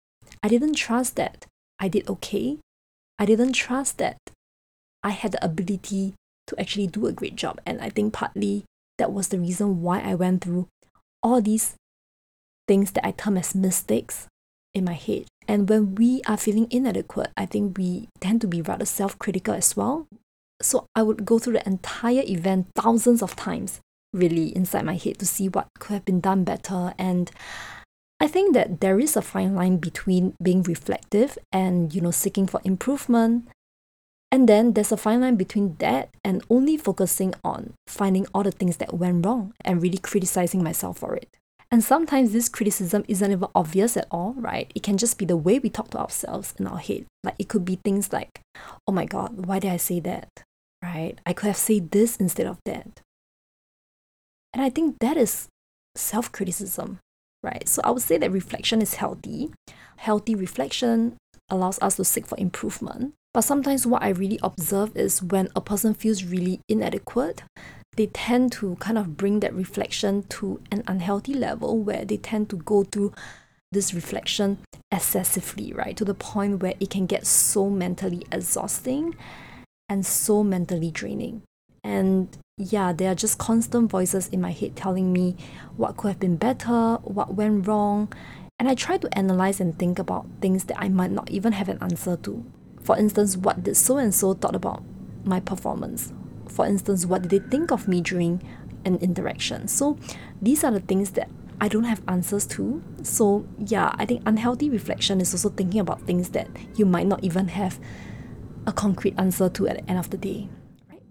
I 0.43 0.49
didn't 0.49 0.75
trust 0.75 1.17
that 1.17 1.47
I 1.79 1.88
did 1.88 2.09
okay. 2.09 2.59
I 3.19 3.26
didn't 3.26 3.52
trust 3.52 3.99
that 3.99 4.17
I 5.02 5.11
had 5.11 5.33
the 5.33 5.45
ability 5.45 6.14
to 6.49 6.61
actually 6.61 6.88
do 6.88 7.07
a 7.07 7.12
great 7.12 7.37
job. 7.37 7.61
And 7.64 7.81
I 7.81 7.88
think 7.91 8.12
partly 8.12 8.64
that 8.99 9.12
was 9.12 9.29
the 9.29 9.38
reason 9.38 9.83
why 9.83 10.00
I 10.00 10.14
went 10.14 10.43
through 10.43 10.67
all 11.23 11.41
these 11.41 11.75
things 12.69 12.93
that 12.93 13.07
I 13.07 13.12
term 13.12 13.37
as 13.37 13.55
mistakes 13.55 14.26
in 14.75 14.85
my 14.85 14.95
head. 14.95 15.26
And 15.49 15.69
when 15.69 15.95
we 15.95 16.23
are 16.26 16.37
feeling 16.37 16.69
inadequate, 16.71 17.31
I 17.37 17.47
think 17.47 17.76
we 17.76 18.09
tend 18.21 18.41
to 18.43 18.47
be 18.47 18.62
rather 18.62 18.85
self 18.85 19.19
critical 19.19 19.55
as 19.55 19.76
well. 19.76 20.07
So 20.61 20.87
I 20.95 21.02
would 21.02 21.25
go 21.25 21.38
through 21.38 21.55
the 21.55 21.67
entire 21.67 22.23
event 22.25 22.69
thousands 22.76 23.23
of 23.23 23.35
times, 23.35 23.81
really, 24.12 24.55
inside 24.55 24.85
my 24.85 24.97
head 24.97 25.19
to 25.19 25.26
see 25.26 25.49
what 25.49 25.69
could 25.79 25.95
have 25.95 26.05
been 26.05 26.21
done 26.21 26.45
better. 26.45 26.95
And 26.99 27.31
I 28.21 28.29
think 28.29 28.55
that 28.55 28.81
there 28.81 29.00
is 29.00 29.17
a 29.17 29.23
fine 29.23 29.57
line 29.57 29.79
between 29.79 30.35
being 30.41 30.62
reflective 30.62 31.37
and, 31.50 31.93
you 31.93 32.00
know, 32.00 32.12
seeking 32.12 32.47
for 32.47 32.61
improvement. 32.62 33.49
And 34.33 34.49
then 34.49 34.73
there's 34.73 34.91
a 34.91 34.97
fine 34.97 35.21
line 35.21 35.37
between 35.37 35.77
that 35.77 36.09
and 36.25 36.43
only 36.49 36.79
focusing 36.79 37.35
on 37.45 37.75
finding 37.87 38.27
all 38.33 38.43
the 38.43 38.51
things 38.51 38.79
that 38.79 38.95
went 38.95 39.27
wrong 39.27 39.53
and 39.62 39.83
really 39.83 39.99
criticizing 39.99 40.65
myself 40.65 40.99
for 41.01 41.15
it. 41.15 41.37
And 41.71 41.85
sometimes 41.85 42.33
this 42.33 42.49
criticism 42.49 43.05
isn't 43.09 43.31
even 43.31 43.49
obvious 43.55 43.95
at 43.97 44.07
all, 44.11 44.33
right? 44.39 44.73
It 44.75 44.83
can 44.83 44.97
just 44.97 45.19
be 45.19 45.27
the 45.27 45.37
way 45.37 45.59
we 45.59 45.69
talk 45.69 45.91
to 45.91 45.99
ourselves 45.99 46.55
in 46.59 46.67
our 46.67 46.79
head. 46.79 47.05
Like 47.23 47.35
it 47.39 47.49
could 47.49 47.67
be 47.67 47.77
things 47.77 48.11
like, 48.11 48.41
oh 48.89 48.93
my 48.93 49.05
God, 49.05 49.47
why 49.47 49.59
did 49.59 49.71
I 49.71 49.77
say 49.77 50.01
that? 50.01 50.29
Right? 50.83 51.19
I 51.27 51.35
could 51.35 51.49
have 51.49 51.57
said 51.57 51.91
this 51.91 52.17
instead 52.17 52.47
of 52.47 52.59
that. 52.65 53.01
And 54.55 54.62
I 54.62 54.71
think 54.71 54.97
that 55.01 55.19
is 55.19 55.49
self 55.95 56.33
criticism, 56.33 57.01
right? 57.43 57.69
So 57.69 57.83
I 57.85 57.91
would 57.91 58.03
say 58.03 58.17
that 58.17 58.33
reflection 58.33 58.81
is 58.81 58.95
healthy. 58.95 59.53
Healthy 59.97 60.35
reflection 60.35 61.17
allows 61.51 61.79
us 61.83 61.97
to 61.97 62.05
seek 62.05 62.27
for 62.27 62.39
improvement. 62.39 63.12
But 63.35 63.43
sometimes 63.43 63.87
what 63.87 64.03
I 64.03 64.11
really 64.11 64.39
observe 64.43 64.95
is 64.97 65.23
when 65.23 65.49
a 65.57 65.61
person 65.61 65.95
feels 65.95 66.25
really 66.25 66.61
inadequate, 66.69 67.43
they 67.97 68.07
tend 68.07 68.53
to 68.53 68.77
kind 68.77 68.99
of 68.99 69.17
bring 69.17 69.41
that 69.41 69.55
reflection 69.55 70.25
to 70.25 70.61
an 70.71 70.83
unhealthy 70.87 71.35
level 71.35 71.79
where 71.79 72.05
they 72.05 72.19
tend 72.19 72.51
to 72.51 72.57
go 72.57 72.85
through 72.85 73.12
this 73.71 73.95
reflection 73.95 74.59
excessively, 74.91 75.73
right? 75.73 75.97
To 75.97 76.05
the 76.05 76.15
point 76.15 76.62
where 76.62 76.75
it 76.79 76.91
can 76.91 77.07
get 77.07 77.27
so 77.27 77.71
mentally 77.71 78.27
exhausting 78.31 79.17
and 79.89 80.05
so 80.05 80.45
mentally 80.45 80.91
draining. 80.91 81.43
And 81.83 82.37
yeah, 82.59 82.93
there 82.93 83.12
are 83.12 83.15
just 83.15 83.39
constant 83.39 83.91
voices 83.91 84.29
in 84.29 84.43
my 84.43 84.53
head 84.53 84.77
telling 84.77 85.12
me 85.12 85.37
what 85.77 85.97
could 85.97 86.09
have 86.09 86.21
been 86.21 86.37
better, 86.37 86.97
what 87.03 87.35
went 87.35 87.67
wrong. 87.67 88.12
And 88.59 88.69
I 88.69 88.75
try 88.75 88.99
to 88.99 89.19
analyze 89.19 89.59
and 89.59 89.79
think 89.79 89.99
about 89.99 90.27
things 90.41 90.65
that 90.65 90.79
I 90.79 90.89
might 90.91 91.11
not 91.11 91.31
even 91.31 91.53
have 91.53 91.71
an 91.71 91.79
answer 91.81 92.17
to. 92.19 92.45
For 92.83 92.99
instance, 92.99 93.37
what 93.37 93.62
did 93.62 93.77
so 93.77 93.99
and 93.99 94.15
so 94.15 94.35
thought 94.35 94.57
about 94.57 94.83
my 95.25 95.41
performance? 95.41 96.12
For 96.49 96.67
instance, 96.67 97.07
what 97.07 97.23
did 97.23 97.31
they 97.31 97.49
think 97.49 97.71
of 97.71 97.89
me 97.89 98.01
during 98.01 98.43
an 98.85 98.97
interaction? 98.97 99.69
So 99.69 99.97
these 100.41 100.65
are 100.65 100.71
the 100.71 100.81
things 100.81 101.12
that 101.12 101.31
I 101.61 101.69
don't 101.69 101.85
have 101.85 102.03
answers 102.09 102.45
to. 102.49 102.83
So 103.03 103.47
yeah, 103.59 103.95
I 103.97 104.05
think 104.05 104.23
unhealthy 104.27 104.69
reflection 104.69 105.21
is 105.21 105.33
also 105.33 105.49
thinking 105.49 105.81
about 105.81 106.03
things 106.03 106.31
that 106.31 106.49
you 106.75 106.85
might 106.85 107.07
not 107.07 107.23
even 107.23 107.49
have 107.49 107.79
a 108.67 108.73
concrete 108.73 109.15
answer 109.17 109.49
to 109.49 109.69
at 109.69 109.77
the 109.79 109.89
end 109.91 109.99
of 110.01 110.11
the 110.11 110.17
day. 110.17 110.49
Right? 110.91 111.03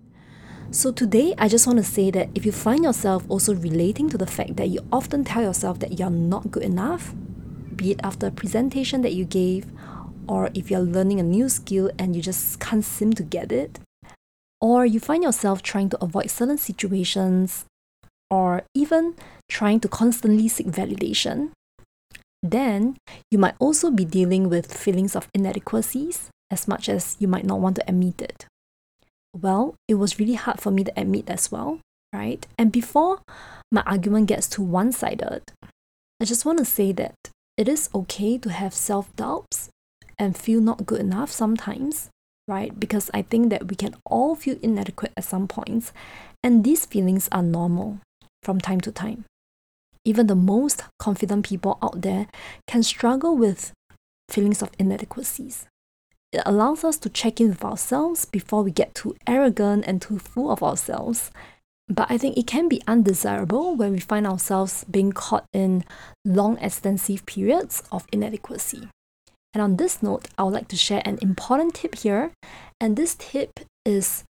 So 0.71 0.91
today 0.91 1.33
I 1.37 1.47
just 1.47 1.67
want 1.67 1.77
to 1.77 1.83
say 1.83 2.11
that 2.11 2.29
if 2.35 2.45
you 2.45 2.51
find 2.51 2.83
yourself 2.83 3.23
also 3.29 3.55
relating 3.55 4.09
to 4.09 4.17
the 4.17 4.27
fact 4.27 4.57
that 4.57 4.67
you 4.67 4.81
often 4.91 5.23
tell 5.23 5.41
yourself 5.41 5.79
that 5.79 5.97
you're 5.97 6.09
not 6.09 6.51
good 6.51 6.63
enough, 6.63 7.15
be 7.75 7.91
it 7.91 8.01
after 8.03 8.27
a 8.27 8.31
presentation 8.31 9.01
that 9.03 9.13
you 9.13 9.23
gave, 9.23 9.65
or 10.31 10.49
if 10.53 10.71
you're 10.71 10.79
learning 10.79 11.19
a 11.19 11.23
new 11.23 11.49
skill 11.49 11.91
and 11.99 12.15
you 12.15 12.21
just 12.21 12.57
can't 12.61 12.85
seem 12.85 13.11
to 13.11 13.21
get 13.21 13.51
it, 13.51 13.79
or 14.61 14.85
you 14.85 14.97
find 14.97 15.23
yourself 15.23 15.61
trying 15.61 15.89
to 15.89 16.01
avoid 16.01 16.31
certain 16.31 16.57
situations, 16.57 17.65
or 18.29 18.63
even 18.73 19.13
trying 19.49 19.81
to 19.81 19.89
constantly 19.89 20.47
seek 20.47 20.67
validation, 20.67 21.51
then 22.41 22.95
you 23.29 23.37
might 23.37 23.55
also 23.59 23.91
be 23.91 24.05
dealing 24.05 24.47
with 24.47 24.73
feelings 24.73 25.17
of 25.17 25.27
inadequacies 25.33 26.29
as 26.49 26.65
much 26.65 26.87
as 26.87 27.17
you 27.19 27.27
might 27.27 27.45
not 27.45 27.59
want 27.59 27.75
to 27.75 27.83
admit 27.85 28.21
it. 28.21 28.45
Well, 29.35 29.75
it 29.89 29.95
was 29.95 30.17
really 30.17 30.35
hard 30.35 30.61
for 30.61 30.71
me 30.71 30.85
to 30.85 30.93
admit 30.95 31.29
as 31.29 31.51
well, 31.51 31.79
right? 32.13 32.47
And 32.57 32.71
before 32.71 33.19
my 33.69 33.81
argument 33.81 34.27
gets 34.27 34.47
too 34.47 34.63
one 34.63 34.93
sided, 34.93 35.41
I 36.21 36.23
just 36.23 36.45
want 36.45 36.59
to 36.59 36.65
say 36.65 36.93
that 36.93 37.15
it 37.57 37.67
is 37.67 37.89
okay 37.93 38.37
to 38.37 38.49
have 38.49 38.73
self 38.73 39.13
doubts 39.17 39.67
and 40.21 40.37
feel 40.37 40.61
not 40.61 40.85
good 40.85 41.01
enough 41.01 41.31
sometimes 41.31 42.09
right? 42.51 42.77
Because 42.77 43.09
I 43.13 43.21
think 43.21 43.49
that 43.49 43.67
we 43.67 43.75
can 43.75 43.95
all 44.05 44.35
feel 44.35 44.57
inadequate 44.61 45.13
at 45.15 45.23
some 45.23 45.47
points, 45.47 45.93
and 46.43 46.63
these 46.63 46.85
feelings 46.85 47.29
are 47.31 47.41
normal 47.43 47.99
from 48.43 48.59
time 48.59 48.81
to 48.81 48.91
time. 48.91 49.25
Even 50.03 50.27
the 50.27 50.35
most 50.35 50.83
confident 50.99 51.45
people 51.45 51.77
out 51.81 52.01
there 52.01 52.27
can 52.67 52.83
struggle 52.83 53.37
with 53.37 53.71
feelings 54.29 54.61
of 54.61 54.71
inadequacies. 54.79 55.65
It 56.33 56.41
allows 56.45 56.83
us 56.83 56.97
to 56.97 57.09
check 57.09 57.39
in 57.39 57.49
with 57.49 57.63
ourselves 57.63 58.25
before 58.25 58.63
we 58.63 58.71
get 58.71 58.95
too 58.95 59.15
arrogant 59.27 59.85
and 59.85 60.01
too 60.01 60.17
full 60.17 60.49
of 60.49 60.63
ourselves. 60.63 61.29
But 61.87 62.09
I 62.09 62.17
think 62.17 62.37
it 62.37 62.47
can 62.47 62.69
be 62.69 62.81
undesirable 62.87 63.75
when 63.75 63.91
we 63.91 63.99
find 63.99 64.25
ourselves 64.25 64.85
being 64.89 65.11
caught 65.11 65.45
in 65.53 65.83
long, 66.25 66.57
extensive 66.59 67.25
periods 67.25 67.83
of 67.91 68.07
inadequacy. 68.13 68.87
And 69.53 69.61
on 69.61 69.75
this 69.77 70.01
note, 70.01 70.27
I 70.37 70.43
would 70.43 70.53
like 70.53 70.69
to 70.69 70.77
share 70.77 71.01
an 71.05 71.19
important 71.21 71.75
tip 71.75 71.95
here. 71.95 72.31
And 72.79 72.95
this 72.95 73.15
tip 73.15 73.59
is 73.85 74.23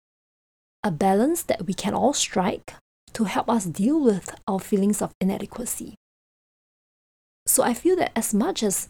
a 0.84 0.90
balance 0.90 1.42
that 1.42 1.66
we 1.66 1.74
can 1.74 1.94
all 1.94 2.12
strike 2.12 2.74
to 3.14 3.24
help 3.24 3.48
us 3.48 3.64
deal 3.64 4.00
with 4.00 4.34
our 4.46 4.60
feelings 4.60 5.02
of 5.02 5.12
inadequacy. 5.20 5.94
So 7.46 7.62
I 7.62 7.74
feel 7.74 7.96
that 7.96 8.12
as 8.14 8.32
much 8.32 8.62
as 8.62 8.88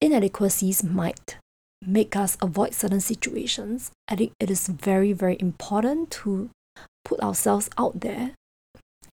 inadequacies 0.00 0.84
might 0.84 1.38
make 1.84 2.14
us 2.14 2.36
avoid 2.40 2.74
certain 2.74 3.00
situations, 3.00 3.90
I 4.08 4.16
think 4.16 4.32
it 4.38 4.50
is 4.50 4.68
very, 4.68 5.12
very 5.12 5.36
important 5.40 6.10
to 6.22 6.50
put 7.04 7.20
ourselves 7.20 7.68
out 7.76 8.00
there 8.00 8.32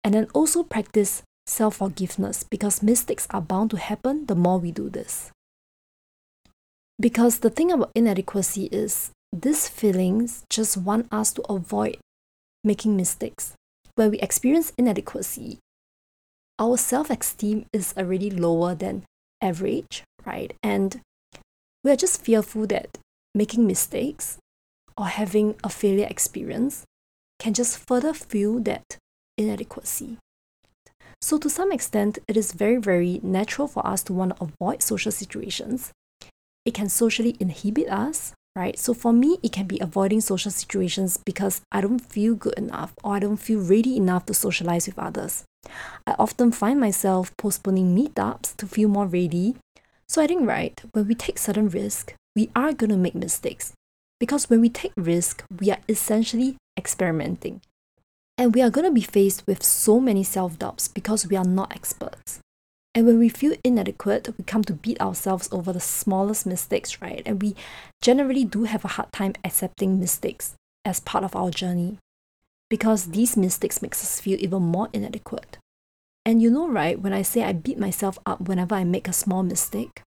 and 0.02 0.14
then 0.14 0.28
also 0.32 0.62
practice 0.62 1.22
self 1.46 1.76
forgiveness 1.76 2.44
because 2.44 2.82
mistakes 2.82 3.26
are 3.30 3.42
bound 3.42 3.70
to 3.70 3.76
happen 3.76 4.26
the 4.26 4.34
more 4.34 4.58
we 4.58 4.70
do 4.70 4.88
this. 4.88 5.30
Because 7.00 7.40
the 7.40 7.50
thing 7.50 7.72
about 7.72 7.90
inadequacy 7.94 8.66
is 8.66 9.10
these 9.32 9.68
feelings 9.68 10.44
just 10.48 10.76
want 10.76 11.12
us 11.12 11.32
to 11.32 11.42
avoid 11.50 11.98
making 12.62 12.96
mistakes. 12.96 13.54
When 13.96 14.12
we 14.12 14.18
experience 14.20 14.72
inadequacy, 14.78 15.58
our 16.58 16.76
self 16.76 17.10
esteem 17.10 17.66
is 17.72 17.94
already 17.98 18.30
lower 18.30 18.74
than 18.76 19.04
average, 19.40 20.04
right? 20.24 20.52
And 20.62 21.00
we 21.82 21.90
are 21.90 21.96
just 21.96 22.20
fearful 22.22 22.66
that 22.68 22.96
making 23.34 23.66
mistakes 23.66 24.38
or 24.96 25.06
having 25.06 25.56
a 25.64 25.68
failure 25.68 26.06
experience 26.08 26.84
can 27.40 27.54
just 27.54 27.76
further 27.88 28.14
fuel 28.14 28.60
that 28.60 28.98
inadequacy. 29.36 30.18
So, 31.20 31.38
to 31.38 31.50
some 31.50 31.72
extent, 31.72 32.18
it 32.28 32.36
is 32.36 32.52
very, 32.52 32.76
very 32.76 33.18
natural 33.22 33.66
for 33.66 33.84
us 33.84 34.02
to 34.04 34.12
want 34.12 34.36
to 34.36 34.44
avoid 34.44 34.82
social 34.82 35.10
situations 35.10 35.90
it 36.64 36.74
can 36.74 36.88
socially 36.88 37.36
inhibit 37.40 37.88
us, 37.88 38.32
right? 38.56 38.78
So 38.78 38.94
for 38.94 39.12
me, 39.12 39.38
it 39.42 39.52
can 39.52 39.66
be 39.66 39.78
avoiding 39.80 40.20
social 40.20 40.50
situations 40.50 41.18
because 41.24 41.60
I 41.70 41.80
don't 41.80 41.98
feel 41.98 42.34
good 42.34 42.54
enough 42.54 42.94
or 43.02 43.14
I 43.14 43.18
don't 43.20 43.36
feel 43.36 43.60
ready 43.60 43.96
enough 43.96 44.26
to 44.26 44.34
socialize 44.34 44.86
with 44.86 44.98
others. 44.98 45.44
I 46.06 46.14
often 46.18 46.52
find 46.52 46.78
myself 46.80 47.36
postponing 47.36 47.96
meetups 47.96 48.56
to 48.56 48.66
feel 48.66 48.88
more 48.88 49.06
ready. 49.06 49.56
So 50.08 50.22
I 50.22 50.26
think, 50.26 50.46
right, 50.46 50.80
when 50.92 51.08
we 51.08 51.14
take 51.14 51.38
certain 51.38 51.68
risk, 51.68 52.14
we 52.36 52.50
are 52.54 52.72
going 52.72 52.90
to 52.90 52.96
make 52.96 53.14
mistakes. 53.14 53.72
Because 54.20 54.48
when 54.48 54.60
we 54.60 54.68
take 54.68 54.92
risk, 54.96 55.44
we 55.60 55.70
are 55.70 55.80
essentially 55.88 56.56
experimenting. 56.78 57.60
And 58.36 58.54
we 58.54 58.62
are 58.62 58.70
going 58.70 58.86
to 58.86 58.90
be 58.90 59.00
faced 59.00 59.46
with 59.46 59.62
so 59.62 60.00
many 60.00 60.24
self 60.24 60.58
doubts 60.58 60.88
because 60.88 61.26
we 61.26 61.36
are 61.36 61.44
not 61.44 61.74
experts. 61.74 62.40
And 62.94 63.06
when 63.06 63.18
we 63.18 63.28
feel 63.28 63.56
inadequate, 63.64 64.28
we 64.38 64.44
come 64.44 64.62
to 64.64 64.72
beat 64.72 65.00
ourselves 65.00 65.48
over 65.50 65.72
the 65.72 65.80
smallest 65.80 66.46
mistakes, 66.46 67.02
right? 67.02 67.22
And 67.26 67.42
we 67.42 67.56
generally 68.00 68.44
do 68.44 68.64
have 68.64 68.84
a 68.84 68.88
hard 68.88 69.12
time 69.12 69.34
accepting 69.44 69.98
mistakes 69.98 70.54
as 70.84 71.00
part 71.00 71.24
of 71.24 71.34
our 71.34 71.50
journey 71.50 71.98
because 72.70 73.06
these 73.06 73.36
mistakes 73.36 73.82
makes 73.82 74.02
us 74.02 74.20
feel 74.20 74.38
even 74.40 74.62
more 74.62 74.88
inadequate. 74.92 75.58
And 76.24 76.40
you 76.40 76.50
know, 76.50 76.68
right, 76.68 76.98
when 76.98 77.12
I 77.12 77.22
say 77.22 77.42
I 77.42 77.52
beat 77.52 77.78
myself 77.78 78.18
up 78.24 78.42
whenever 78.42 78.74
I 78.74 78.84
make 78.84 79.08
a 79.08 79.12
small 79.12 79.42
mistake, 79.42 80.02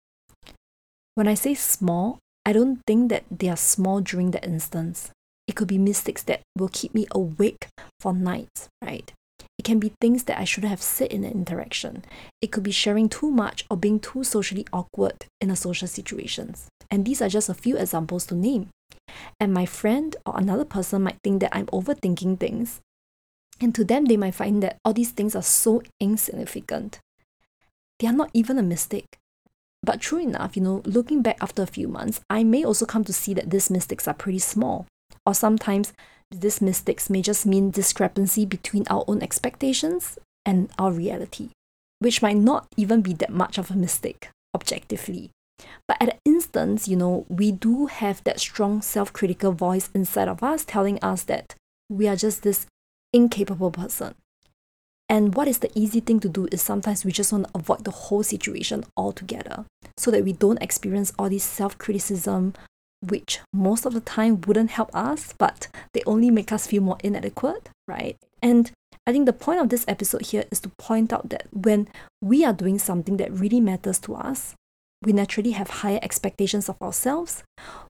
when 1.14 1.26
I 1.26 1.35
say 1.35 1.55
small, 1.55 2.19
I 2.45 2.53
don't 2.53 2.81
think 2.87 3.09
that 3.09 3.25
they 3.31 3.49
are 3.49 3.57
small 3.57 4.00
during 4.00 4.33
that 4.33 4.45
instance. 4.45 5.11
It 5.47 5.57
could 5.57 5.69
be 5.69 5.79
mistakes 5.79 6.23
that 6.25 6.43
will 6.57 6.69
keep 6.69 6.95
me 6.95 7.07
awake 7.12 7.69
for 8.00 8.12
nights, 8.12 8.69
right? 8.83 9.12
It 9.64 9.68
can 9.68 9.78
be 9.78 9.94
things 9.99 10.25
that 10.25 10.38
I 10.38 10.44
shouldn't 10.44 10.68
have 10.68 10.83
said 10.83 11.11
in 11.11 11.25
an 11.25 11.33
interaction. 11.33 12.04
It 12.42 12.52
could 12.52 12.64
be 12.64 12.71
sharing 12.71 13.09
too 13.09 13.30
much 13.30 13.64
or 13.71 13.78
being 13.78 13.99
too 13.99 14.23
socially 14.23 14.66
awkward 14.75 15.25
in 15.40 15.49
a 15.49 15.56
social 15.56 15.88
situations. 15.88 16.68
And 16.90 17.06
these 17.06 17.23
are 17.23 17.30
just 17.30 17.49
a 17.49 17.54
few 17.54 17.78
examples 17.78 18.26
to 18.26 18.35
name. 18.35 18.68
And 19.40 19.54
my 19.54 19.64
friend 19.64 20.14
or 20.26 20.37
another 20.37 20.66
person 20.66 21.04
might 21.04 21.16
think 21.25 21.40
that 21.40 21.56
I'm 21.56 21.64
overthinking 21.68 22.38
things. 22.38 22.83
And 23.59 23.75
to 23.75 23.87
them, 23.87 24.04
they 24.04 24.18
might 24.18 24.35
find 24.35 24.62
that 24.62 24.76
all 24.85 24.92
these 24.92 25.12
things 25.12 25.35
are 25.35 25.42
so 25.42 25.83
insignificant. 25.99 26.99
They 28.00 28.06
are 28.06 28.12
not 28.12 28.28
even 28.35 28.59
a 28.59 28.62
mistake. 28.62 29.16
But 29.83 30.02
true 30.02 30.18
enough, 30.18 30.56
you 30.56 30.62
know, 30.62 30.83
looking 30.85 31.23
back 31.23 31.38
after 31.40 31.62
a 31.62 31.66
few 31.66 31.88
months, 31.88 32.21
I 32.28 32.44
may 32.44 32.64
also 32.64 32.85
come 32.85 33.04
to 33.04 33.14
see 33.14 33.33
that 33.33 33.49
these 33.49 33.71
mistakes 33.71 34.06
are 34.06 34.12
pretty 34.12 34.40
small. 34.40 34.87
Or 35.25 35.33
sometimes 35.33 35.94
these 36.31 36.61
mistakes 36.61 37.11
may 37.11 37.23
just 37.23 37.47
mean 37.47 37.71
discrepancy 37.71 38.45
between 38.45 38.85
our 38.88 39.04
own 39.07 39.23
expectations 39.23 40.19
and 40.45 40.71
our 40.78 40.93
reality, 40.93 41.50
which 41.99 42.23
might 42.23 42.37
not 42.37 42.66
even 42.76 43.02
be 43.02 43.12
that 43.14 43.31
much 43.33 43.59
of 43.59 43.71
a 43.71 43.76
mistake, 43.76 44.28
objectively. 44.54 45.31
But 45.87 46.00
at 46.00 46.14
an 46.14 46.19
instance, 46.25 46.88
you 46.88 46.97
know, 46.97 47.26
we 47.28 47.52
do 47.52 47.87
have 47.87 48.23
that 48.25 48.40
strong 48.40 48.83
self 48.83 49.12
critical 49.12 49.52
voice 49.52 49.90
inside 49.95 50.28
of 50.28 50.43
us 50.43 50.64
telling 50.64 50.99
us 51.02 51.23
that 51.25 51.54
we 51.88 52.09
are 52.09 52.16
just 52.16 52.43
this 52.43 52.66
incapable 53.12 53.71
person. 53.71 54.14
And 55.09 55.35
what 55.35 55.49
is 55.49 55.59
the 55.59 55.71
easy 55.78 56.00
thing 56.00 56.19
to 56.21 56.28
do 56.28 56.49
is 56.50 56.62
sometimes 56.62 57.04
we 57.04 57.12
just 57.12 57.33
want 57.33 57.45
to 57.45 57.50
avoid 57.54 57.85
the 57.85 57.90
whole 57.90 58.23
situation 58.23 58.85
altogether 58.97 59.64
so 59.99 60.11
that 60.11 60.25
we 60.25 60.33
don't 60.33 60.62
experience 60.62 61.12
all 61.19 61.28
this 61.28 61.45
self 61.45 61.76
criticism, 61.78 62.54
which 63.11 63.40
most 63.52 63.87
of 63.87 63.94
the 63.94 64.00
time 64.00 64.40
wouldn't 64.42 64.70
help 64.70 64.94
us, 64.94 65.34
but 65.38 65.68
they 65.92 66.02
only 66.06 66.30
make 66.30 66.52
us 66.52 66.66
feel 66.66 66.82
more 66.82 66.99
inadequate, 67.02 67.68
right? 67.87 68.16
And 68.42 68.70
I 69.06 69.12
think 69.12 69.26
the 69.26 69.32
point 69.32 69.61
of 69.61 69.68
this 69.68 69.84
episode 69.87 70.23
here 70.26 70.44
is 70.50 70.61
to 70.61 70.70
point 70.78 71.12
out 71.12 71.28
that 71.28 71.46
when 71.52 71.88
we 72.23 72.44
are 72.44 72.52
doing 72.52 72.78
something 72.78 73.18
that 73.18 73.32
really 73.32 73.61
matters 73.61 73.99
to 74.00 74.14
us, 74.14 74.54
we 75.04 75.12
naturally 75.12 75.50
have 75.52 75.68
higher 75.68 75.99
expectations 76.02 76.68
of 76.68 76.80
ourselves. 76.80 77.42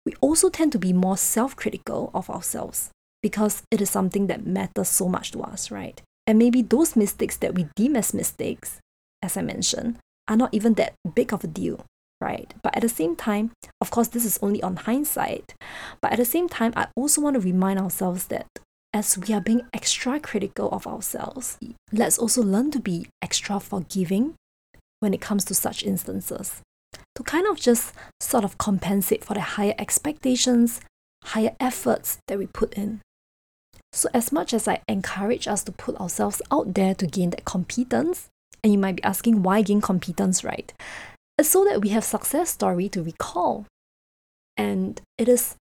We 0.04 0.14
also 0.21 0.49
tend 0.49 0.73
to 0.73 0.78
be 0.78 0.92
more 0.92 1.16
self 1.16 1.54
critical 1.54 2.11
of 2.14 2.28
ourselves 2.28 2.90
because 3.23 3.62
it 3.71 3.80
is 3.80 3.90
something 3.90 4.26
that 4.26 4.47
matters 4.47 4.88
so 4.88 5.09
much 5.09 5.30
to 5.33 5.40
us, 5.42 5.71
right? 5.71 6.00
And 6.26 6.38
maybe 6.38 6.62
those 6.62 6.97
mistakes 6.97 7.37
that 7.38 7.54
we 7.54 7.68
deem 7.76 7.97
as 7.97 8.12
mistakes, 8.12 8.80
as 9.23 9.37
I 9.37 9.42
mentioned, 9.42 9.99
are 10.28 10.37
not 10.37 10.52
even 10.52 10.75
that 10.75 10.94
big 11.14 11.33
of 11.33 11.44
a 11.44 11.47
deal, 11.47 11.85
right? 12.21 12.52
But 12.62 12.76
at 12.76 12.83
the 12.83 12.88
same 12.88 13.16
time, 13.16 13.50
of 13.80 13.90
course, 13.90 14.09
this 14.09 14.25
is 14.25 14.38
only 14.42 14.62
on 14.62 14.76
hindsight. 14.76 15.54
But 16.00 16.12
at 16.12 16.18
the 16.18 16.25
same 16.25 16.49
time, 16.49 16.73
I 16.76 16.88
also 16.97 17.21
want 17.21 17.35
to 17.35 17.40
remind 17.40 17.78
ourselves 17.78 18.26
that 18.26 18.47
as 18.92 19.18
we 19.18 19.35
are 19.35 19.40
being 19.40 19.62
extra 19.73 20.21
critical 20.21 20.70
of 20.70 20.87
ourselves, 20.87 21.59
let's 21.92 22.18
also 22.18 22.42
learn 22.42 22.70
to 22.70 22.79
be 22.79 23.09
extra 23.20 23.59
forgiving 23.59 24.35
when 25.00 25.12
it 25.12 25.20
comes 25.20 25.44
to 25.46 25.55
such 25.55 25.83
instances 25.83 26.62
to 27.14 27.22
kind 27.22 27.46
of 27.46 27.59
just 27.59 27.92
sort 28.20 28.44
of 28.44 28.59
compensate 28.59 29.24
for 29.24 29.35
the 29.35 29.40
higher 29.40 29.74
expectations, 29.79 30.81
higher 31.22 31.55
efforts 31.61 32.18
that 32.27 32.38
we 32.38 32.46
put 32.46 32.74
in. 32.74 33.00
So, 33.92 34.09
as 34.12 34.33
much 34.33 34.53
as 34.53 34.66
I 34.66 34.83
encourage 34.88 35.46
us 35.46 35.62
to 35.64 35.72
put 35.72 35.96
ourselves 36.00 36.42
out 36.50 36.74
there 36.74 36.94
to 36.94 37.07
gain 37.07 37.31
that 37.31 37.44
competence, 37.44 38.29
and 38.62 38.72
you 38.72 38.79
might 38.79 38.96
be 38.96 39.05
asking 39.05 39.42
why 39.42 39.62
gain 39.62 39.81
competence, 39.81 40.42
right? 40.42 40.72
So 41.42 41.64
that 41.64 41.81
we 41.81 41.88
have 41.90 42.05
success 42.05 42.51
story 42.51 42.88
to 42.90 43.03
recall. 43.03 43.66
And 44.57 45.01
it 45.18 45.29
is 45.29 45.57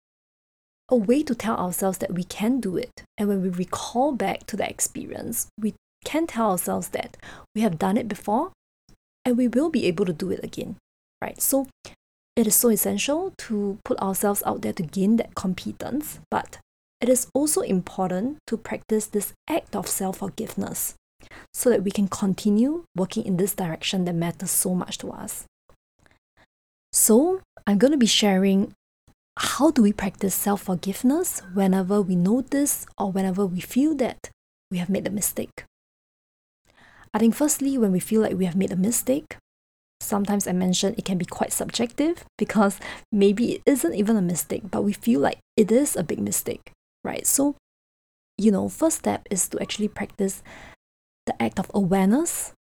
a 0.90 0.96
way 0.96 1.22
to 1.22 1.34
tell 1.34 1.56
ourselves 1.56 1.98
that 1.98 2.14
we 2.14 2.24
can 2.24 2.60
do 2.60 2.76
it. 2.76 3.04
And 3.18 3.28
when 3.28 3.42
we 3.42 3.50
recall 3.50 4.12
back 4.12 4.46
to 4.46 4.56
that 4.56 4.70
experience, 4.70 5.48
we 5.60 5.74
can 6.04 6.26
tell 6.26 6.50
ourselves 6.50 6.88
that 6.88 7.16
we 7.54 7.60
have 7.60 7.78
done 7.78 7.96
it 7.96 8.08
before 8.08 8.52
and 9.24 9.36
we 9.36 9.46
will 9.46 9.68
be 9.68 9.84
able 9.84 10.06
to 10.06 10.12
do 10.12 10.30
it 10.30 10.42
again 10.42 10.76
right? 11.22 11.40
So 11.40 11.66
it 12.36 12.46
is 12.46 12.54
so 12.54 12.70
essential 12.70 13.32
to 13.38 13.78
put 13.84 13.98
ourselves 13.98 14.42
out 14.46 14.62
there 14.62 14.72
to 14.72 14.82
gain 14.82 15.16
that 15.16 15.34
competence, 15.34 16.20
but 16.30 16.58
it 17.00 17.08
is 17.08 17.28
also 17.34 17.60
important 17.60 18.38
to 18.46 18.56
practice 18.56 19.06
this 19.06 19.32
act 19.48 19.74
of 19.74 19.86
self 19.86 20.18
forgiveness 20.18 20.94
so 21.52 21.70
that 21.70 21.82
we 21.82 21.90
can 21.90 22.08
continue 22.08 22.84
working 22.96 23.24
in 23.24 23.36
this 23.36 23.54
direction 23.54 24.04
that 24.04 24.14
matters 24.14 24.50
so 24.50 24.74
much 24.74 24.98
to 24.98 25.10
us. 25.10 25.44
So, 26.98 27.42
I'm 27.64 27.78
going 27.78 27.92
to 27.92 27.96
be 27.96 28.06
sharing 28.10 28.74
how 29.38 29.70
do 29.70 29.82
we 29.82 29.92
practice 29.92 30.34
self 30.34 30.62
forgiveness 30.62 31.42
whenever 31.54 32.02
we 32.02 32.16
notice 32.16 32.86
or 32.98 33.12
whenever 33.12 33.46
we 33.46 33.60
feel 33.60 33.94
that 34.02 34.30
we 34.68 34.78
have 34.78 34.88
made 34.88 35.06
a 35.06 35.10
mistake. 35.10 35.62
I 37.14 37.20
think, 37.20 37.36
firstly, 37.36 37.78
when 37.78 37.92
we 37.92 38.00
feel 38.00 38.20
like 38.20 38.34
we 38.34 38.46
have 38.46 38.56
made 38.56 38.72
a 38.72 38.76
mistake, 38.76 39.36
sometimes 40.00 40.48
I 40.48 40.52
mentioned 40.52 40.96
it 40.98 41.04
can 41.04 41.18
be 41.18 41.24
quite 41.24 41.52
subjective 41.52 42.24
because 42.36 42.80
maybe 43.12 43.52
it 43.52 43.62
isn't 43.64 43.94
even 43.94 44.16
a 44.16 44.20
mistake, 44.20 44.64
but 44.68 44.82
we 44.82 44.92
feel 44.92 45.20
like 45.20 45.38
it 45.56 45.70
is 45.70 45.94
a 45.94 46.02
big 46.02 46.18
mistake, 46.18 46.72
right? 47.04 47.24
So, 47.24 47.54
you 48.36 48.50
know, 48.50 48.68
first 48.68 48.98
step 48.98 49.22
is 49.30 49.46
to 49.50 49.62
actually 49.62 49.86
practice 49.86 50.42
the 51.26 51.40
act 51.40 51.60
of 51.60 51.70
awareness 51.72 52.54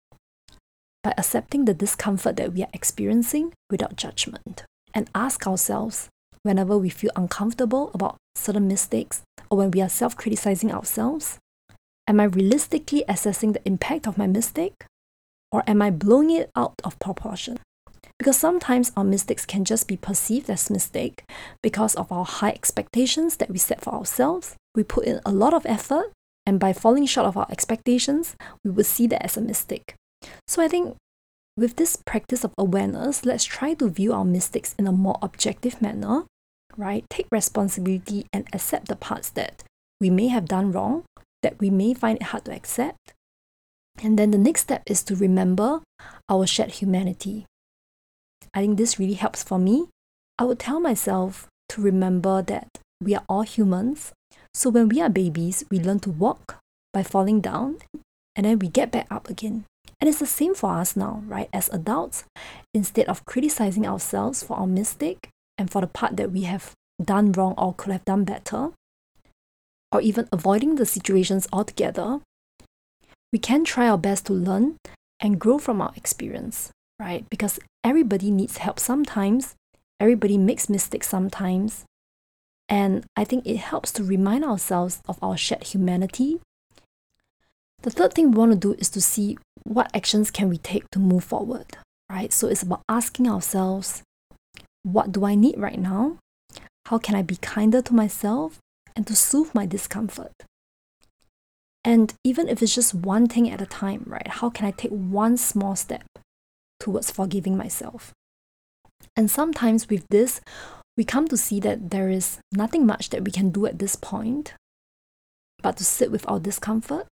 by 1.04 1.14
accepting 1.18 1.66
the 1.66 1.74
discomfort 1.74 2.36
that 2.38 2.54
we 2.54 2.64
are 2.64 2.70
experiencing 2.74 3.54
without 3.70 3.96
judgment 3.96 4.64
and 4.94 5.10
ask 5.14 5.46
ourselves 5.48 6.10
whenever 6.44 6.78
we 6.78 6.90
feel 6.90 7.12
uncomfortable 7.16 7.92
about 7.94 8.18
certain 8.36 8.68
mistakes 8.68 9.22
or 9.50 9.58
when 9.58 9.72
we 9.72 9.82
are 9.82 9.90
self 9.90 10.16
criticizing 10.16 10.72
ourselves 10.72 11.40
Am 12.10 12.22
I 12.22 12.24
realistically 12.24 13.04
assessing 13.10 13.52
the 13.52 13.68
impact 13.68 14.08
of 14.08 14.18
my 14.18 14.28
mistake? 14.28 14.86
Or 15.52 15.62
am 15.68 15.82
I 15.82 15.92
blowing 15.92 16.32
it 16.32 16.50
out 16.56 16.76
of 16.86 16.98
proportion? 17.00 17.60
Because 18.18 18.38
sometimes 18.38 18.94
our 18.96 19.04
mistakes 19.04 19.46
can 19.46 19.66
just 19.66 19.90
be 19.90 19.98
perceived 19.98 20.50
as 20.50 20.70
mistake 20.70 21.26
because 21.62 21.96
of 21.96 22.10
our 22.10 22.24
high 22.24 22.52
expectations 22.52 23.36
that 23.38 23.52
we 23.52 23.58
set 23.58 23.82
for 23.82 23.94
ourselves. 23.94 24.56
We 24.74 24.84
put 24.84 25.06
in 25.06 25.20
a 25.26 25.34
lot 25.34 25.54
of 25.54 25.66
effort, 25.66 26.14
and 26.46 26.62
by 26.62 26.72
falling 26.72 27.06
short 27.06 27.28
of 27.28 27.36
our 27.36 27.48
expectations, 27.52 28.38
we 28.64 28.72
would 28.72 28.86
see 28.86 29.06
that 29.08 29.24
as 29.24 29.36
a 29.36 29.42
mistake. 29.42 29.94
So 30.48 30.62
I 30.62 30.68
think 30.68 30.96
with 31.56 31.76
this 31.76 31.98
practice 32.06 32.44
of 32.44 32.54
awareness, 32.58 33.26
let's 33.26 33.44
try 33.44 33.74
to 33.76 33.90
view 33.90 34.14
our 34.14 34.26
mistakes 34.26 34.76
in 34.78 34.88
a 34.88 34.92
more 34.92 35.18
objective 35.22 35.82
manner, 35.82 36.26
right? 36.76 37.04
Take 37.10 37.28
responsibility 37.32 38.26
and 38.32 38.48
accept 38.54 38.88
the 38.88 38.96
parts 38.96 39.30
that 39.32 39.64
we 40.00 40.10
may 40.10 40.28
have 40.28 40.46
done 40.46 40.72
wrong, 40.72 41.04
that 41.42 41.60
we 41.60 41.70
may 41.70 41.94
find 41.94 42.18
it 42.18 42.30
hard 42.30 42.46
to 42.46 42.54
accept, 42.54 43.14
and 44.04 44.18
then 44.18 44.32
the 44.32 44.38
next 44.38 44.62
step 44.62 44.84
is 44.86 45.04
to 45.04 45.16
remember 45.16 45.82
our 46.30 46.46
shared 46.46 46.72
humanity. 46.72 47.46
I 48.54 48.62
think 48.62 48.78
this 48.78 49.00
really 49.00 49.16
helps 49.16 49.44
for 49.44 49.58
me. 49.58 49.88
I 50.38 50.44
would 50.44 50.60
tell 50.60 50.80
myself 50.80 51.48
to 51.70 51.82
remember 51.82 52.42
that 52.44 52.68
we 53.02 53.16
are 53.16 53.24
all 53.28 53.42
humans. 53.42 54.14
So 54.54 54.70
when 54.70 54.90
we 54.90 55.02
are 55.02 55.10
babies, 55.10 55.66
we 55.72 55.80
learn 55.80 56.00
to 56.02 56.12
walk 56.12 56.60
by 56.94 57.04
falling 57.04 57.42
down 57.42 57.78
and 58.36 58.46
then 58.46 58.60
we 58.60 58.70
get 58.70 58.92
back 58.92 59.08
up 59.10 59.30
again. 59.30 59.66
And 60.00 60.08
it's 60.08 60.20
the 60.20 60.28
same 60.28 60.54
for 60.54 60.72
us 60.72 60.96
now, 60.96 61.24
right? 61.26 61.50
As 61.52 61.70
adults, 61.70 62.24
instead 62.74 63.08
of 63.08 63.26
criticizing 63.26 63.88
ourselves 63.88 64.44
for 64.44 64.58
our 64.58 64.68
mistake 64.68 65.30
and 65.58 65.72
for 65.72 65.82
the 65.82 65.88
part 65.88 66.18
that 66.18 66.32
we 66.32 66.44
have 66.44 66.74
done 67.04 67.32
wrong 67.32 67.56
or 67.58 67.74
could 67.74 67.92
have 67.92 68.06
done 68.06 68.24
better, 68.24 68.72
or 69.92 70.02
even 70.02 70.28
avoiding 70.32 70.76
the 70.76 70.86
situations 70.86 71.48
altogether, 71.52 72.20
we 73.32 73.40
can 73.40 73.64
try 73.64 73.88
our 73.88 73.98
best 73.98 74.26
to 74.28 74.34
learn 74.34 74.78
and 75.20 75.40
grow 75.40 75.58
from 75.58 75.82
our 75.82 75.92
experience, 75.96 76.72
right? 77.00 77.26
Because 77.30 77.60
everybody 77.84 78.30
needs 78.30 78.58
help 78.58 78.80
sometimes, 78.80 79.56
everybody 80.00 80.38
makes 80.38 80.70
mistakes 80.70 81.08
sometimes. 81.08 81.86
And 82.70 83.06
I 83.16 83.24
think 83.24 83.48
it 83.48 83.58
helps 83.58 83.92
to 83.94 84.04
remind 84.04 84.44
ourselves 84.44 85.02
of 85.08 85.18
our 85.22 85.38
shared 85.38 85.64
humanity. 85.64 86.40
The 87.82 87.92
third 87.92 88.14
thing 88.14 88.32
we 88.32 88.38
want 88.38 88.52
to 88.52 88.58
do 88.58 88.74
is 88.74 88.90
to 88.90 89.02
see 89.02 89.38
what 89.68 89.92
actions 89.94 90.32
can 90.32 90.50
we 90.50 90.58
take 90.58 90.90
to 90.92 91.00
move 91.00 91.24
forward, 91.24 91.78
right? 92.10 92.32
So 92.32 92.48
it's 92.48 92.64
about 92.64 92.82
asking 92.88 93.28
ourselves, 93.28 94.02
What 94.84 95.12
do 95.12 95.26
I 95.26 95.36
need 95.36 95.58
right 95.58 95.80
now? 95.80 96.18
How 96.86 96.98
can 96.98 97.16
I 97.16 97.22
be 97.22 97.36
kinder 97.38 97.82
to 97.82 97.94
myself 97.94 98.60
and 98.96 99.06
to 99.08 99.16
soothe 99.16 99.54
my 99.54 99.66
discomfort? 99.66 100.32
And 101.84 102.14
even 102.24 102.48
if 102.48 102.62
it's 102.62 102.76
just 102.76 102.94
one 102.94 103.28
thing 103.28 103.50
at 103.50 103.62
a 103.62 103.66
time, 103.66 104.04
right? 104.08 104.28
How 104.28 104.50
can 104.50 104.66
I 104.66 104.72
take 104.72 104.92
one 104.92 105.38
small 105.38 105.76
step 105.76 106.04
towards 106.80 107.12
forgiving 107.12 107.58
myself? 107.58 108.14
And 109.16 109.30
sometimes 109.30 109.90
with 109.90 110.06
this, 110.10 110.42
we 110.96 111.04
come 111.04 111.28
to 111.28 111.38
see 111.38 111.60
that 111.62 111.92
there 111.92 112.10
is 112.10 112.40
nothing 112.52 112.86
much 112.86 113.10
that 113.10 113.24
we 113.24 113.32
can 113.32 113.52
do 113.52 113.66
at 113.66 113.80
this 113.80 113.96
point 113.96 114.54
but 115.62 115.78
to 115.78 115.84
sit 115.84 116.12
with 116.12 116.28
our 116.30 116.40
discomfort. 116.40 117.08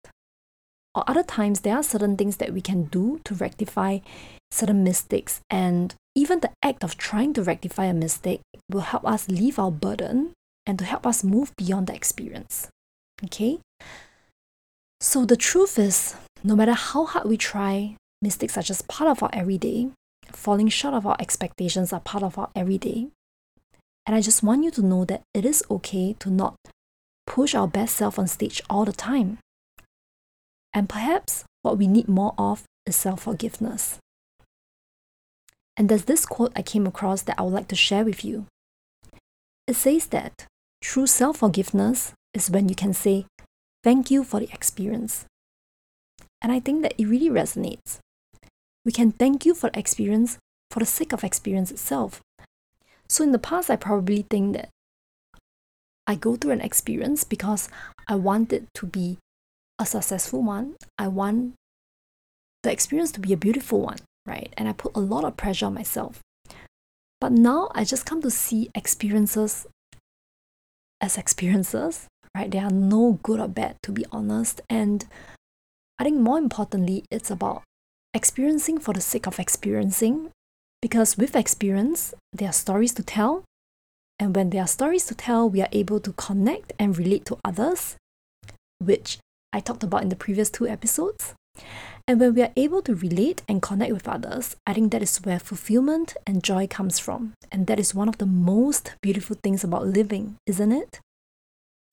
Or 0.96 1.04
other 1.08 1.24
times, 1.24 1.62
there 1.62 1.76
are 1.76 1.84
certain 1.84 2.18
things 2.18 2.38
that 2.38 2.54
we 2.54 2.62
can 2.62 2.84
do 2.86 3.20
to 3.26 3.34
rectify 3.34 4.00
certain 4.52 4.84
mistakes, 4.84 5.42
and 5.50 5.96
even 6.16 6.42
the 6.42 6.52
act 6.62 6.84
of 6.84 6.98
trying 6.98 7.34
to 7.34 7.44
rectify 7.44 7.86
a 7.86 7.94
mistake 7.94 8.42
will 8.70 8.82
help 8.82 9.06
us 9.06 9.28
leave 9.28 9.58
our 9.58 9.72
burden 9.72 10.34
and 10.66 10.78
to 10.78 10.86
help 10.86 11.08
us 11.08 11.24
move 11.24 11.52
beyond 11.58 11.88
the 11.88 11.96
experience. 11.96 12.70
Okay? 13.24 13.60
So 15.02 15.26
the 15.26 15.36
truth 15.36 15.80
is, 15.80 16.16
no 16.44 16.56
matter 16.56 16.74
how 16.74 17.06
hard 17.06 17.28
we 17.28 17.38
try, 17.38 17.96
mistakes 18.22 18.58
are 18.58 18.62
just 18.62 18.88
part 18.88 19.10
of 19.10 19.24
our 19.24 19.30
everyday. 19.34 19.90
Falling 20.28 20.70
short 20.70 20.94
of 20.94 21.06
our 21.06 21.18
expectations 21.20 21.92
are 21.92 22.00
part 22.00 22.24
of 22.24 22.38
our 22.38 22.50
everyday. 22.56 23.10
And 24.06 24.16
I 24.16 24.22
just 24.22 24.44
want 24.44 24.64
you 24.64 24.72
to 24.72 24.82
know 24.82 25.06
that 25.06 25.24
it 25.34 25.46
is 25.46 25.64
okay 25.70 26.14
to 26.20 26.30
not 26.30 26.56
push 27.26 27.56
our 27.56 27.68
best 27.68 27.96
self 27.96 28.20
on 28.20 28.28
stage 28.28 28.62
all 28.70 28.86
the 28.86 28.94
time. 28.94 29.40
And 30.74 30.90
perhaps 30.90 31.46
what 31.62 31.78
we 31.78 31.88
need 31.88 32.08
more 32.08 32.34
of 32.38 32.64
is 32.86 32.96
self 32.96 33.24
forgiveness. 33.24 34.00
And 35.76 35.90
there's 35.90 36.06
this 36.06 36.26
quote 36.26 36.52
I 36.56 36.62
came 36.62 36.86
across 36.86 37.22
that 37.24 37.40
I 37.40 37.44
would 37.44 37.54
like 37.54 37.68
to 37.70 37.76
share 37.76 38.06
with 38.06 38.24
you. 38.24 38.46
It 39.68 39.76
says 39.76 40.08
that 40.08 40.46
true 40.82 41.08
self 41.08 41.38
forgiveness 41.38 42.14
is 42.34 42.50
when 42.50 42.70
you 42.70 42.76
can 42.76 42.94
say, 42.94 43.26
Thank 43.84 44.10
you 44.10 44.24
for 44.24 44.40
the 44.40 44.50
experience. 44.54 45.26
And 46.42 46.52
I 46.52 46.60
think 46.60 46.82
that 46.82 46.94
it 46.98 47.06
really 47.06 47.30
resonates. 47.30 48.00
We 48.86 48.92
can 48.92 49.12
thank 49.12 49.46
you 49.46 49.54
for 49.54 49.70
the 49.70 49.80
experience 49.80 50.38
for 50.70 50.80
the 50.80 50.86
sake 50.86 51.14
of 51.14 51.24
experience 51.24 51.70
itself. 51.70 52.22
So 53.08 53.24
in 53.24 53.32
the 53.32 53.40
past, 53.40 53.70
I 53.70 53.76
probably 53.76 54.26
think 54.28 54.56
that 54.56 54.70
I 56.08 56.16
go 56.16 56.36
through 56.36 56.52
an 56.52 56.62
experience 56.62 57.24
because 57.24 57.70
I 58.08 58.16
want 58.16 58.52
it 58.52 58.66
to 58.76 58.88
be 58.88 59.20
a 59.80 59.86
successful 59.86 60.44
one. 60.44 60.76
I 60.98 61.08
want 61.08 61.54
the 62.64 62.72
experience 62.72 63.12
to 63.14 63.20
be 63.20 63.34
a 63.34 63.38
beautiful 63.38 63.82
one, 63.82 63.98
right? 64.26 64.54
And 64.58 64.68
I 64.68 64.74
put 64.74 64.96
a 64.96 65.00
lot 65.00 65.24
of 65.24 65.38
pressure 65.38 65.66
on 65.66 65.74
myself. 65.74 66.20
But 67.20 67.32
now 67.32 67.70
I 67.74 67.84
just 67.84 68.06
come 68.06 68.22
to 68.22 68.32
see 68.32 68.70
experiences 68.76 69.66
as 71.02 71.18
experiences, 71.18 72.08
right? 72.36 72.50
They 72.50 72.60
are 72.60 72.70
no 72.70 73.20
good 73.24 73.40
or 73.40 73.48
bad, 73.48 73.78
to 73.84 73.92
be 73.92 74.06
honest. 74.12 74.62
And 74.70 75.06
I 76.00 76.04
think 76.04 76.20
more 76.20 76.38
importantly, 76.38 77.06
it's 77.12 77.32
about 77.32 77.64
experiencing 78.14 78.80
for 78.80 78.94
the 78.94 79.02
sake 79.02 79.28
of 79.28 79.40
experiencing. 79.40 80.32
Because 80.82 81.18
with 81.18 81.36
experience, 81.36 82.14
there 82.34 82.50
are 82.50 82.54
stories 82.54 82.94
to 82.96 83.04
tell, 83.04 83.46
and 84.20 84.36
when 84.36 84.50
there 84.50 84.64
are 84.64 84.68
stories 84.68 85.06
to 85.06 85.16
tell, 85.16 85.50
we 85.50 85.62
are 85.62 85.70
able 85.72 86.02
to 86.02 86.12
connect 86.14 86.74
and 86.78 86.98
relate 86.98 87.26
to 87.28 87.38
others, 87.46 87.96
which 88.80 89.20
I 89.54 89.60
talked 89.60 89.84
about 89.84 90.02
in 90.02 90.10
the 90.10 90.16
previous 90.16 90.50
two 90.50 90.68
episodes. 90.68 91.36
And 92.08 92.20
when 92.20 92.34
we 92.34 92.42
are 92.42 92.52
able 92.58 92.82
to 92.82 92.96
relate 92.96 93.44
and 93.48 93.62
connect 93.62 93.94
with 93.94 94.08
others, 94.10 94.56
I 94.66 94.74
think 94.74 94.92
that 94.92 95.04
is 95.04 95.18
where 95.18 95.40
fulfillment 95.40 96.18
and 96.28 96.44
joy 96.44 96.68
comes 96.68 97.00
from. 97.00 97.34
And 97.52 97.68
that 97.68 97.80
is 97.80 97.96
one 97.96 98.10
of 98.10 98.18
the 98.18 98.26
most 98.26 98.96
beautiful 99.02 99.38
things 99.42 99.64
about 99.64 99.86
living, 99.86 100.36
isn't 100.46 100.72
it? 100.72 101.00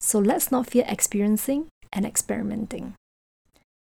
So 0.01 0.19
let's 0.19 0.51
not 0.51 0.67
fear 0.67 0.83
experiencing 0.87 1.67
and 1.93 2.05
experimenting. 2.05 2.95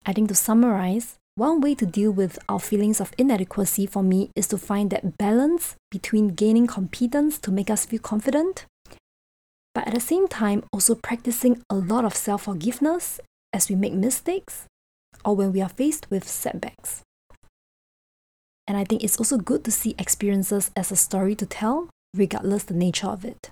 I 0.06 0.14
think 0.14 0.30
to 0.30 0.36
summarize, 0.36 1.16
one 1.36 1.60
way 1.60 1.74
to 1.76 1.86
deal 1.86 2.12
with 2.12 2.38
our 2.48 2.60
feelings 2.60 3.02
of 3.02 3.12
inadequacy 3.18 3.88
for 3.88 4.04
me 4.04 4.30
is 4.36 4.48
to 4.50 4.58
find 4.58 4.92
that 4.92 5.18
balance 5.18 5.76
between 5.90 6.36
gaining 6.36 6.68
competence 6.68 7.40
to 7.40 7.52
make 7.52 7.72
us 7.72 7.86
feel 7.86 8.00
confident, 8.00 8.66
but 9.74 9.88
at 9.88 9.96
the 9.96 10.00
same 10.00 10.28
time 10.28 10.64
also 10.72 10.94
practicing 10.94 11.64
a 11.70 11.76
lot 11.76 12.06
of 12.06 12.16
self 12.16 12.44
forgiveness 12.44 13.20
as 13.54 13.70
we 13.70 13.76
make 13.76 13.94
mistakes 13.94 14.66
or 15.24 15.36
when 15.36 15.54
we 15.54 15.62
are 15.62 15.70
faced 15.70 16.10
with 16.10 16.28
setbacks. 16.28 17.02
And 18.68 18.78
I 18.78 18.84
think 18.84 19.04
it's 19.04 19.18
also 19.18 19.38
good 19.38 19.64
to 19.66 19.72
see 19.72 19.96
experiences 20.00 20.72
as 20.76 20.92
a 20.92 20.96
story 20.96 21.36
to 21.36 21.46
tell, 21.46 21.90
regardless 22.14 22.64
the 22.64 22.74
nature 22.74 23.08
of 23.08 23.24
it. 23.24 23.50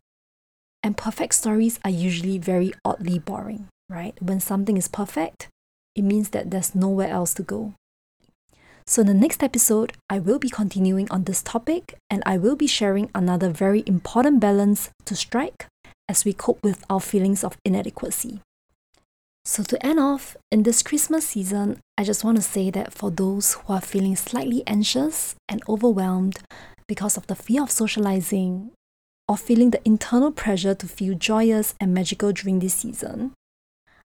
And 0.83 0.97
perfect 0.97 1.35
stories 1.35 1.79
are 1.85 1.91
usually 1.91 2.37
very 2.37 2.73
oddly 2.83 3.19
boring, 3.19 3.67
right? 3.89 4.15
When 4.21 4.39
something 4.39 4.77
is 4.77 4.87
perfect, 4.87 5.47
it 5.95 6.03
means 6.03 6.29
that 6.29 6.49
there's 6.49 6.73
nowhere 6.73 7.09
else 7.09 7.33
to 7.35 7.43
go. 7.43 7.73
So, 8.87 9.01
in 9.01 9.07
the 9.07 9.13
next 9.13 9.43
episode, 9.43 9.93
I 10.09 10.19
will 10.19 10.39
be 10.39 10.49
continuing 10.49 11.09
on 11.11 11.25
this 11.25 11.43
topic 11.43 11.95
and 12.09 12.23
I 12.25 12.37
will 12.37 12.55
be 12.55 12.67
sharing 12.67 13.11
another 13.13 13.49
very 13.49 13.83
important 13.85 14.39
balance 14.39 14.89
to 15.05 15.15
strike 15.15 15.67
as 16.09 16.25
we 16.25 16.33
cope 16.33 16.63
with 16.63 16.83
our 16.89 16.99
feelings 16.99 17.43
of 17.43 17.57
inadequacy. 17.63 18.41
So, 19.43 19.63
to 19.63 19.85
end 19.85 19.99
off, 19.99 20.37
in 20.51 20.63
this 20.63 20.83
Christmas 20.83 21.27
season, 21.27 21.79
I 21.97 22.03
just 22.03 22.23
want 22.23 22.37
to 22.37 22.43
say 22.43 22.69
that 22.69 22.93
for 22.93 23.09
those 23.09 23.53
who 23.53 23.73
are 23.73 23.81
feeling 23.81 24.15
slightly 24.15 24.63
anxious 24.67 25.35
and 25.49 25.63
overwhelmed 25.67 26.39
because 26.87 27.17
of 27.17 27.25
the 27.27 27.35
fear 27.35 27.63
of 27.63 27.71
socializing 27.71 28.71
or 29.27 29.37
feeling 29.37 29.71
the 29.71 29.81
internal 29.83 30.31
pressure 30.31 30.75
to 30.75 30.87
feel 30.87 31.15
joyous 31.15 31.73
and 31.79 31.93
magical 31.93 32.31
during 32.31 32.59
this 32.59 32.75
season, 32.75 33.33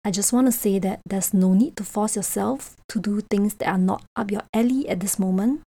I 0.04 0.10
just 0.10 0.32
want 0.32 0.46
to 0.46 0.52
say 0.52 0.78
that 0.80 1.00
there's 1.06 1.32
no 1.32 1.52
need 1.52 1.76
to 1.76 1.84
force 1.84 2.16
yourself 2.16 2.74
to 2.88 2.98
do 2.98 3.20
things 3.20 3.54
that 3.54 3.68
are 3.68 3.78
not 3.78 4.02
up 4.16 4.30
your 4.30 4.42
alley 4.52 4.88
at 4.88 5.00
this 5.00 5.18
moment. 5.18 5.62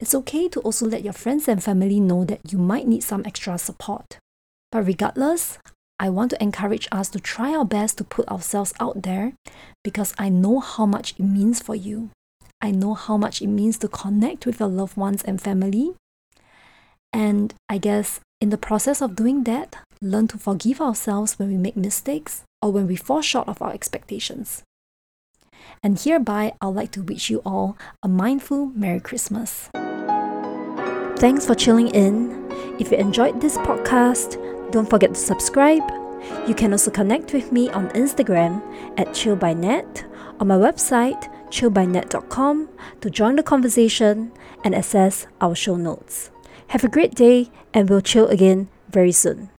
It's 0.00 0.14
okay 0.14 0.48
to 0.48 0.60
also 0.60 0.86
let 0.86 1.02
your 1.02 1.12
friends 1.12 1.48
and 1.48 1.62
family 1.62 1.98
know 1.98 2.24
that 2.24 2.52
you 2.52 2.58
might 2.58 2.86
need 2.86 3.02
some 3.02 3.24
extra 3.26 3.58
support. 3.58 4.18
But 4.70 4.86
regardless, 4.86 5.58
I 6.00 6.10
want 6.10 6.30
to 6.30 6.42
encourage 6.42 6.86
us 6.92 7.08
to 7.10 7.20
try 7.20 7.54
our 7.54 7.64
best 7.64 7.98
to 7.98 8.04
put 8.04 8.28
ourselves 8.28 8.72
out 8.78 9.02
there 9.02 9.32
because 9.82 10.14
I 10.18 10.28
know 10.28 10.60
how 10.60 10.86
much 10.86 11.14
it 11.18 11.22
means 11.22 11.60
for 11.60 11.74
you. 11.74 12.10
I 12.60 12.70
know 12.70 12.94
how 12.94 13.16
much 13.16 13.42
it 13.42 13.48
means 13.48 13.78
to 13.78 13.88
connect 13.88 14.46
with 14.46 14.60
your 14.60 14.68
loved 14.68 14.96
ones 14.96 15.22
and 15.24 15.40
family. 15.40 15.94
And 17.12 17.54
I 17.68 17.78
guess 17.78 18.20
in 18.40 18.50
the 18.50 18.58
process 18.58 19.00
of 19.02 19.16
doing 19.16 19.44
that, 19.44 19.76
learn 20.00 20.28
to 20.28 20.38
forgive 20.38 20.80
ourselves 20.80 21.38
when 21.38 21.48
we 21.48 21.56
make 21.56 21.76
mistakes 21.76 22.42
or 22.62 22.70
when 22.70 22.86
we 22.86 22.94
fall 22.94 23.22
short 23.22 23.48
of 23.48 23.60
our 23.60 23.72
expectations. 23.72 24.62
And 25.82 25.98
hereby, 25.98 26.52
I'd 26.60 26.68
like 26.68 26.92
to 26.92 27.02
wish 27.02 27.30
you 27.30 27.42
all 27.44 27.76
a 28.02 28.08
mindful 28.08 28.66
Merry 28.66 29.00
Christmas. 29.00 29.68
Thanks 31.18 31.46
for 31.46 31.56
chilling 31.56 31.88
in. 31.88 32.46
If 32.78 32.92
you 32.92 32.98
enjoyed 32.98 33.40
this 33.40 33.58
podcast, 33.58 34.57
don't 34.70 34.88
forget 34.88 35.14
to 35.14 35.20
subscribe. 35.20 35.82
You 36.46 36.54
can 36.54 36.72
also 36.72 36.90
connect 36.90 37.32
with 37.32 37.52
me 37.52 37.70
on 37.70 37.88
Instagram 37.90 38.62
at 38.98 39.08
chillbynat, 39.08 40.04
on 40.40 40.48
my 40.48 40.56
website 40.56 41.28
chillbynat.com 41.50 42.68
to 43.00 43.10
join 43.10 43.36
the 43.36 43.42
conversation 43.42 44.32
and 44.64 44.74
access 44.74 45.26
our 45.40 45.54
show 45.54 45.76
notes. 45.76 46.30
Have 46.68 46.84
a 46.84 46.88
great 46.88 47.14
day, 47.14 47.50
and 47.72 47.88
we'll 47.88 48.00
chill 48.00 48.28
again 48.28 48.68
very 48.90 49.12
soon. 49.12 49.50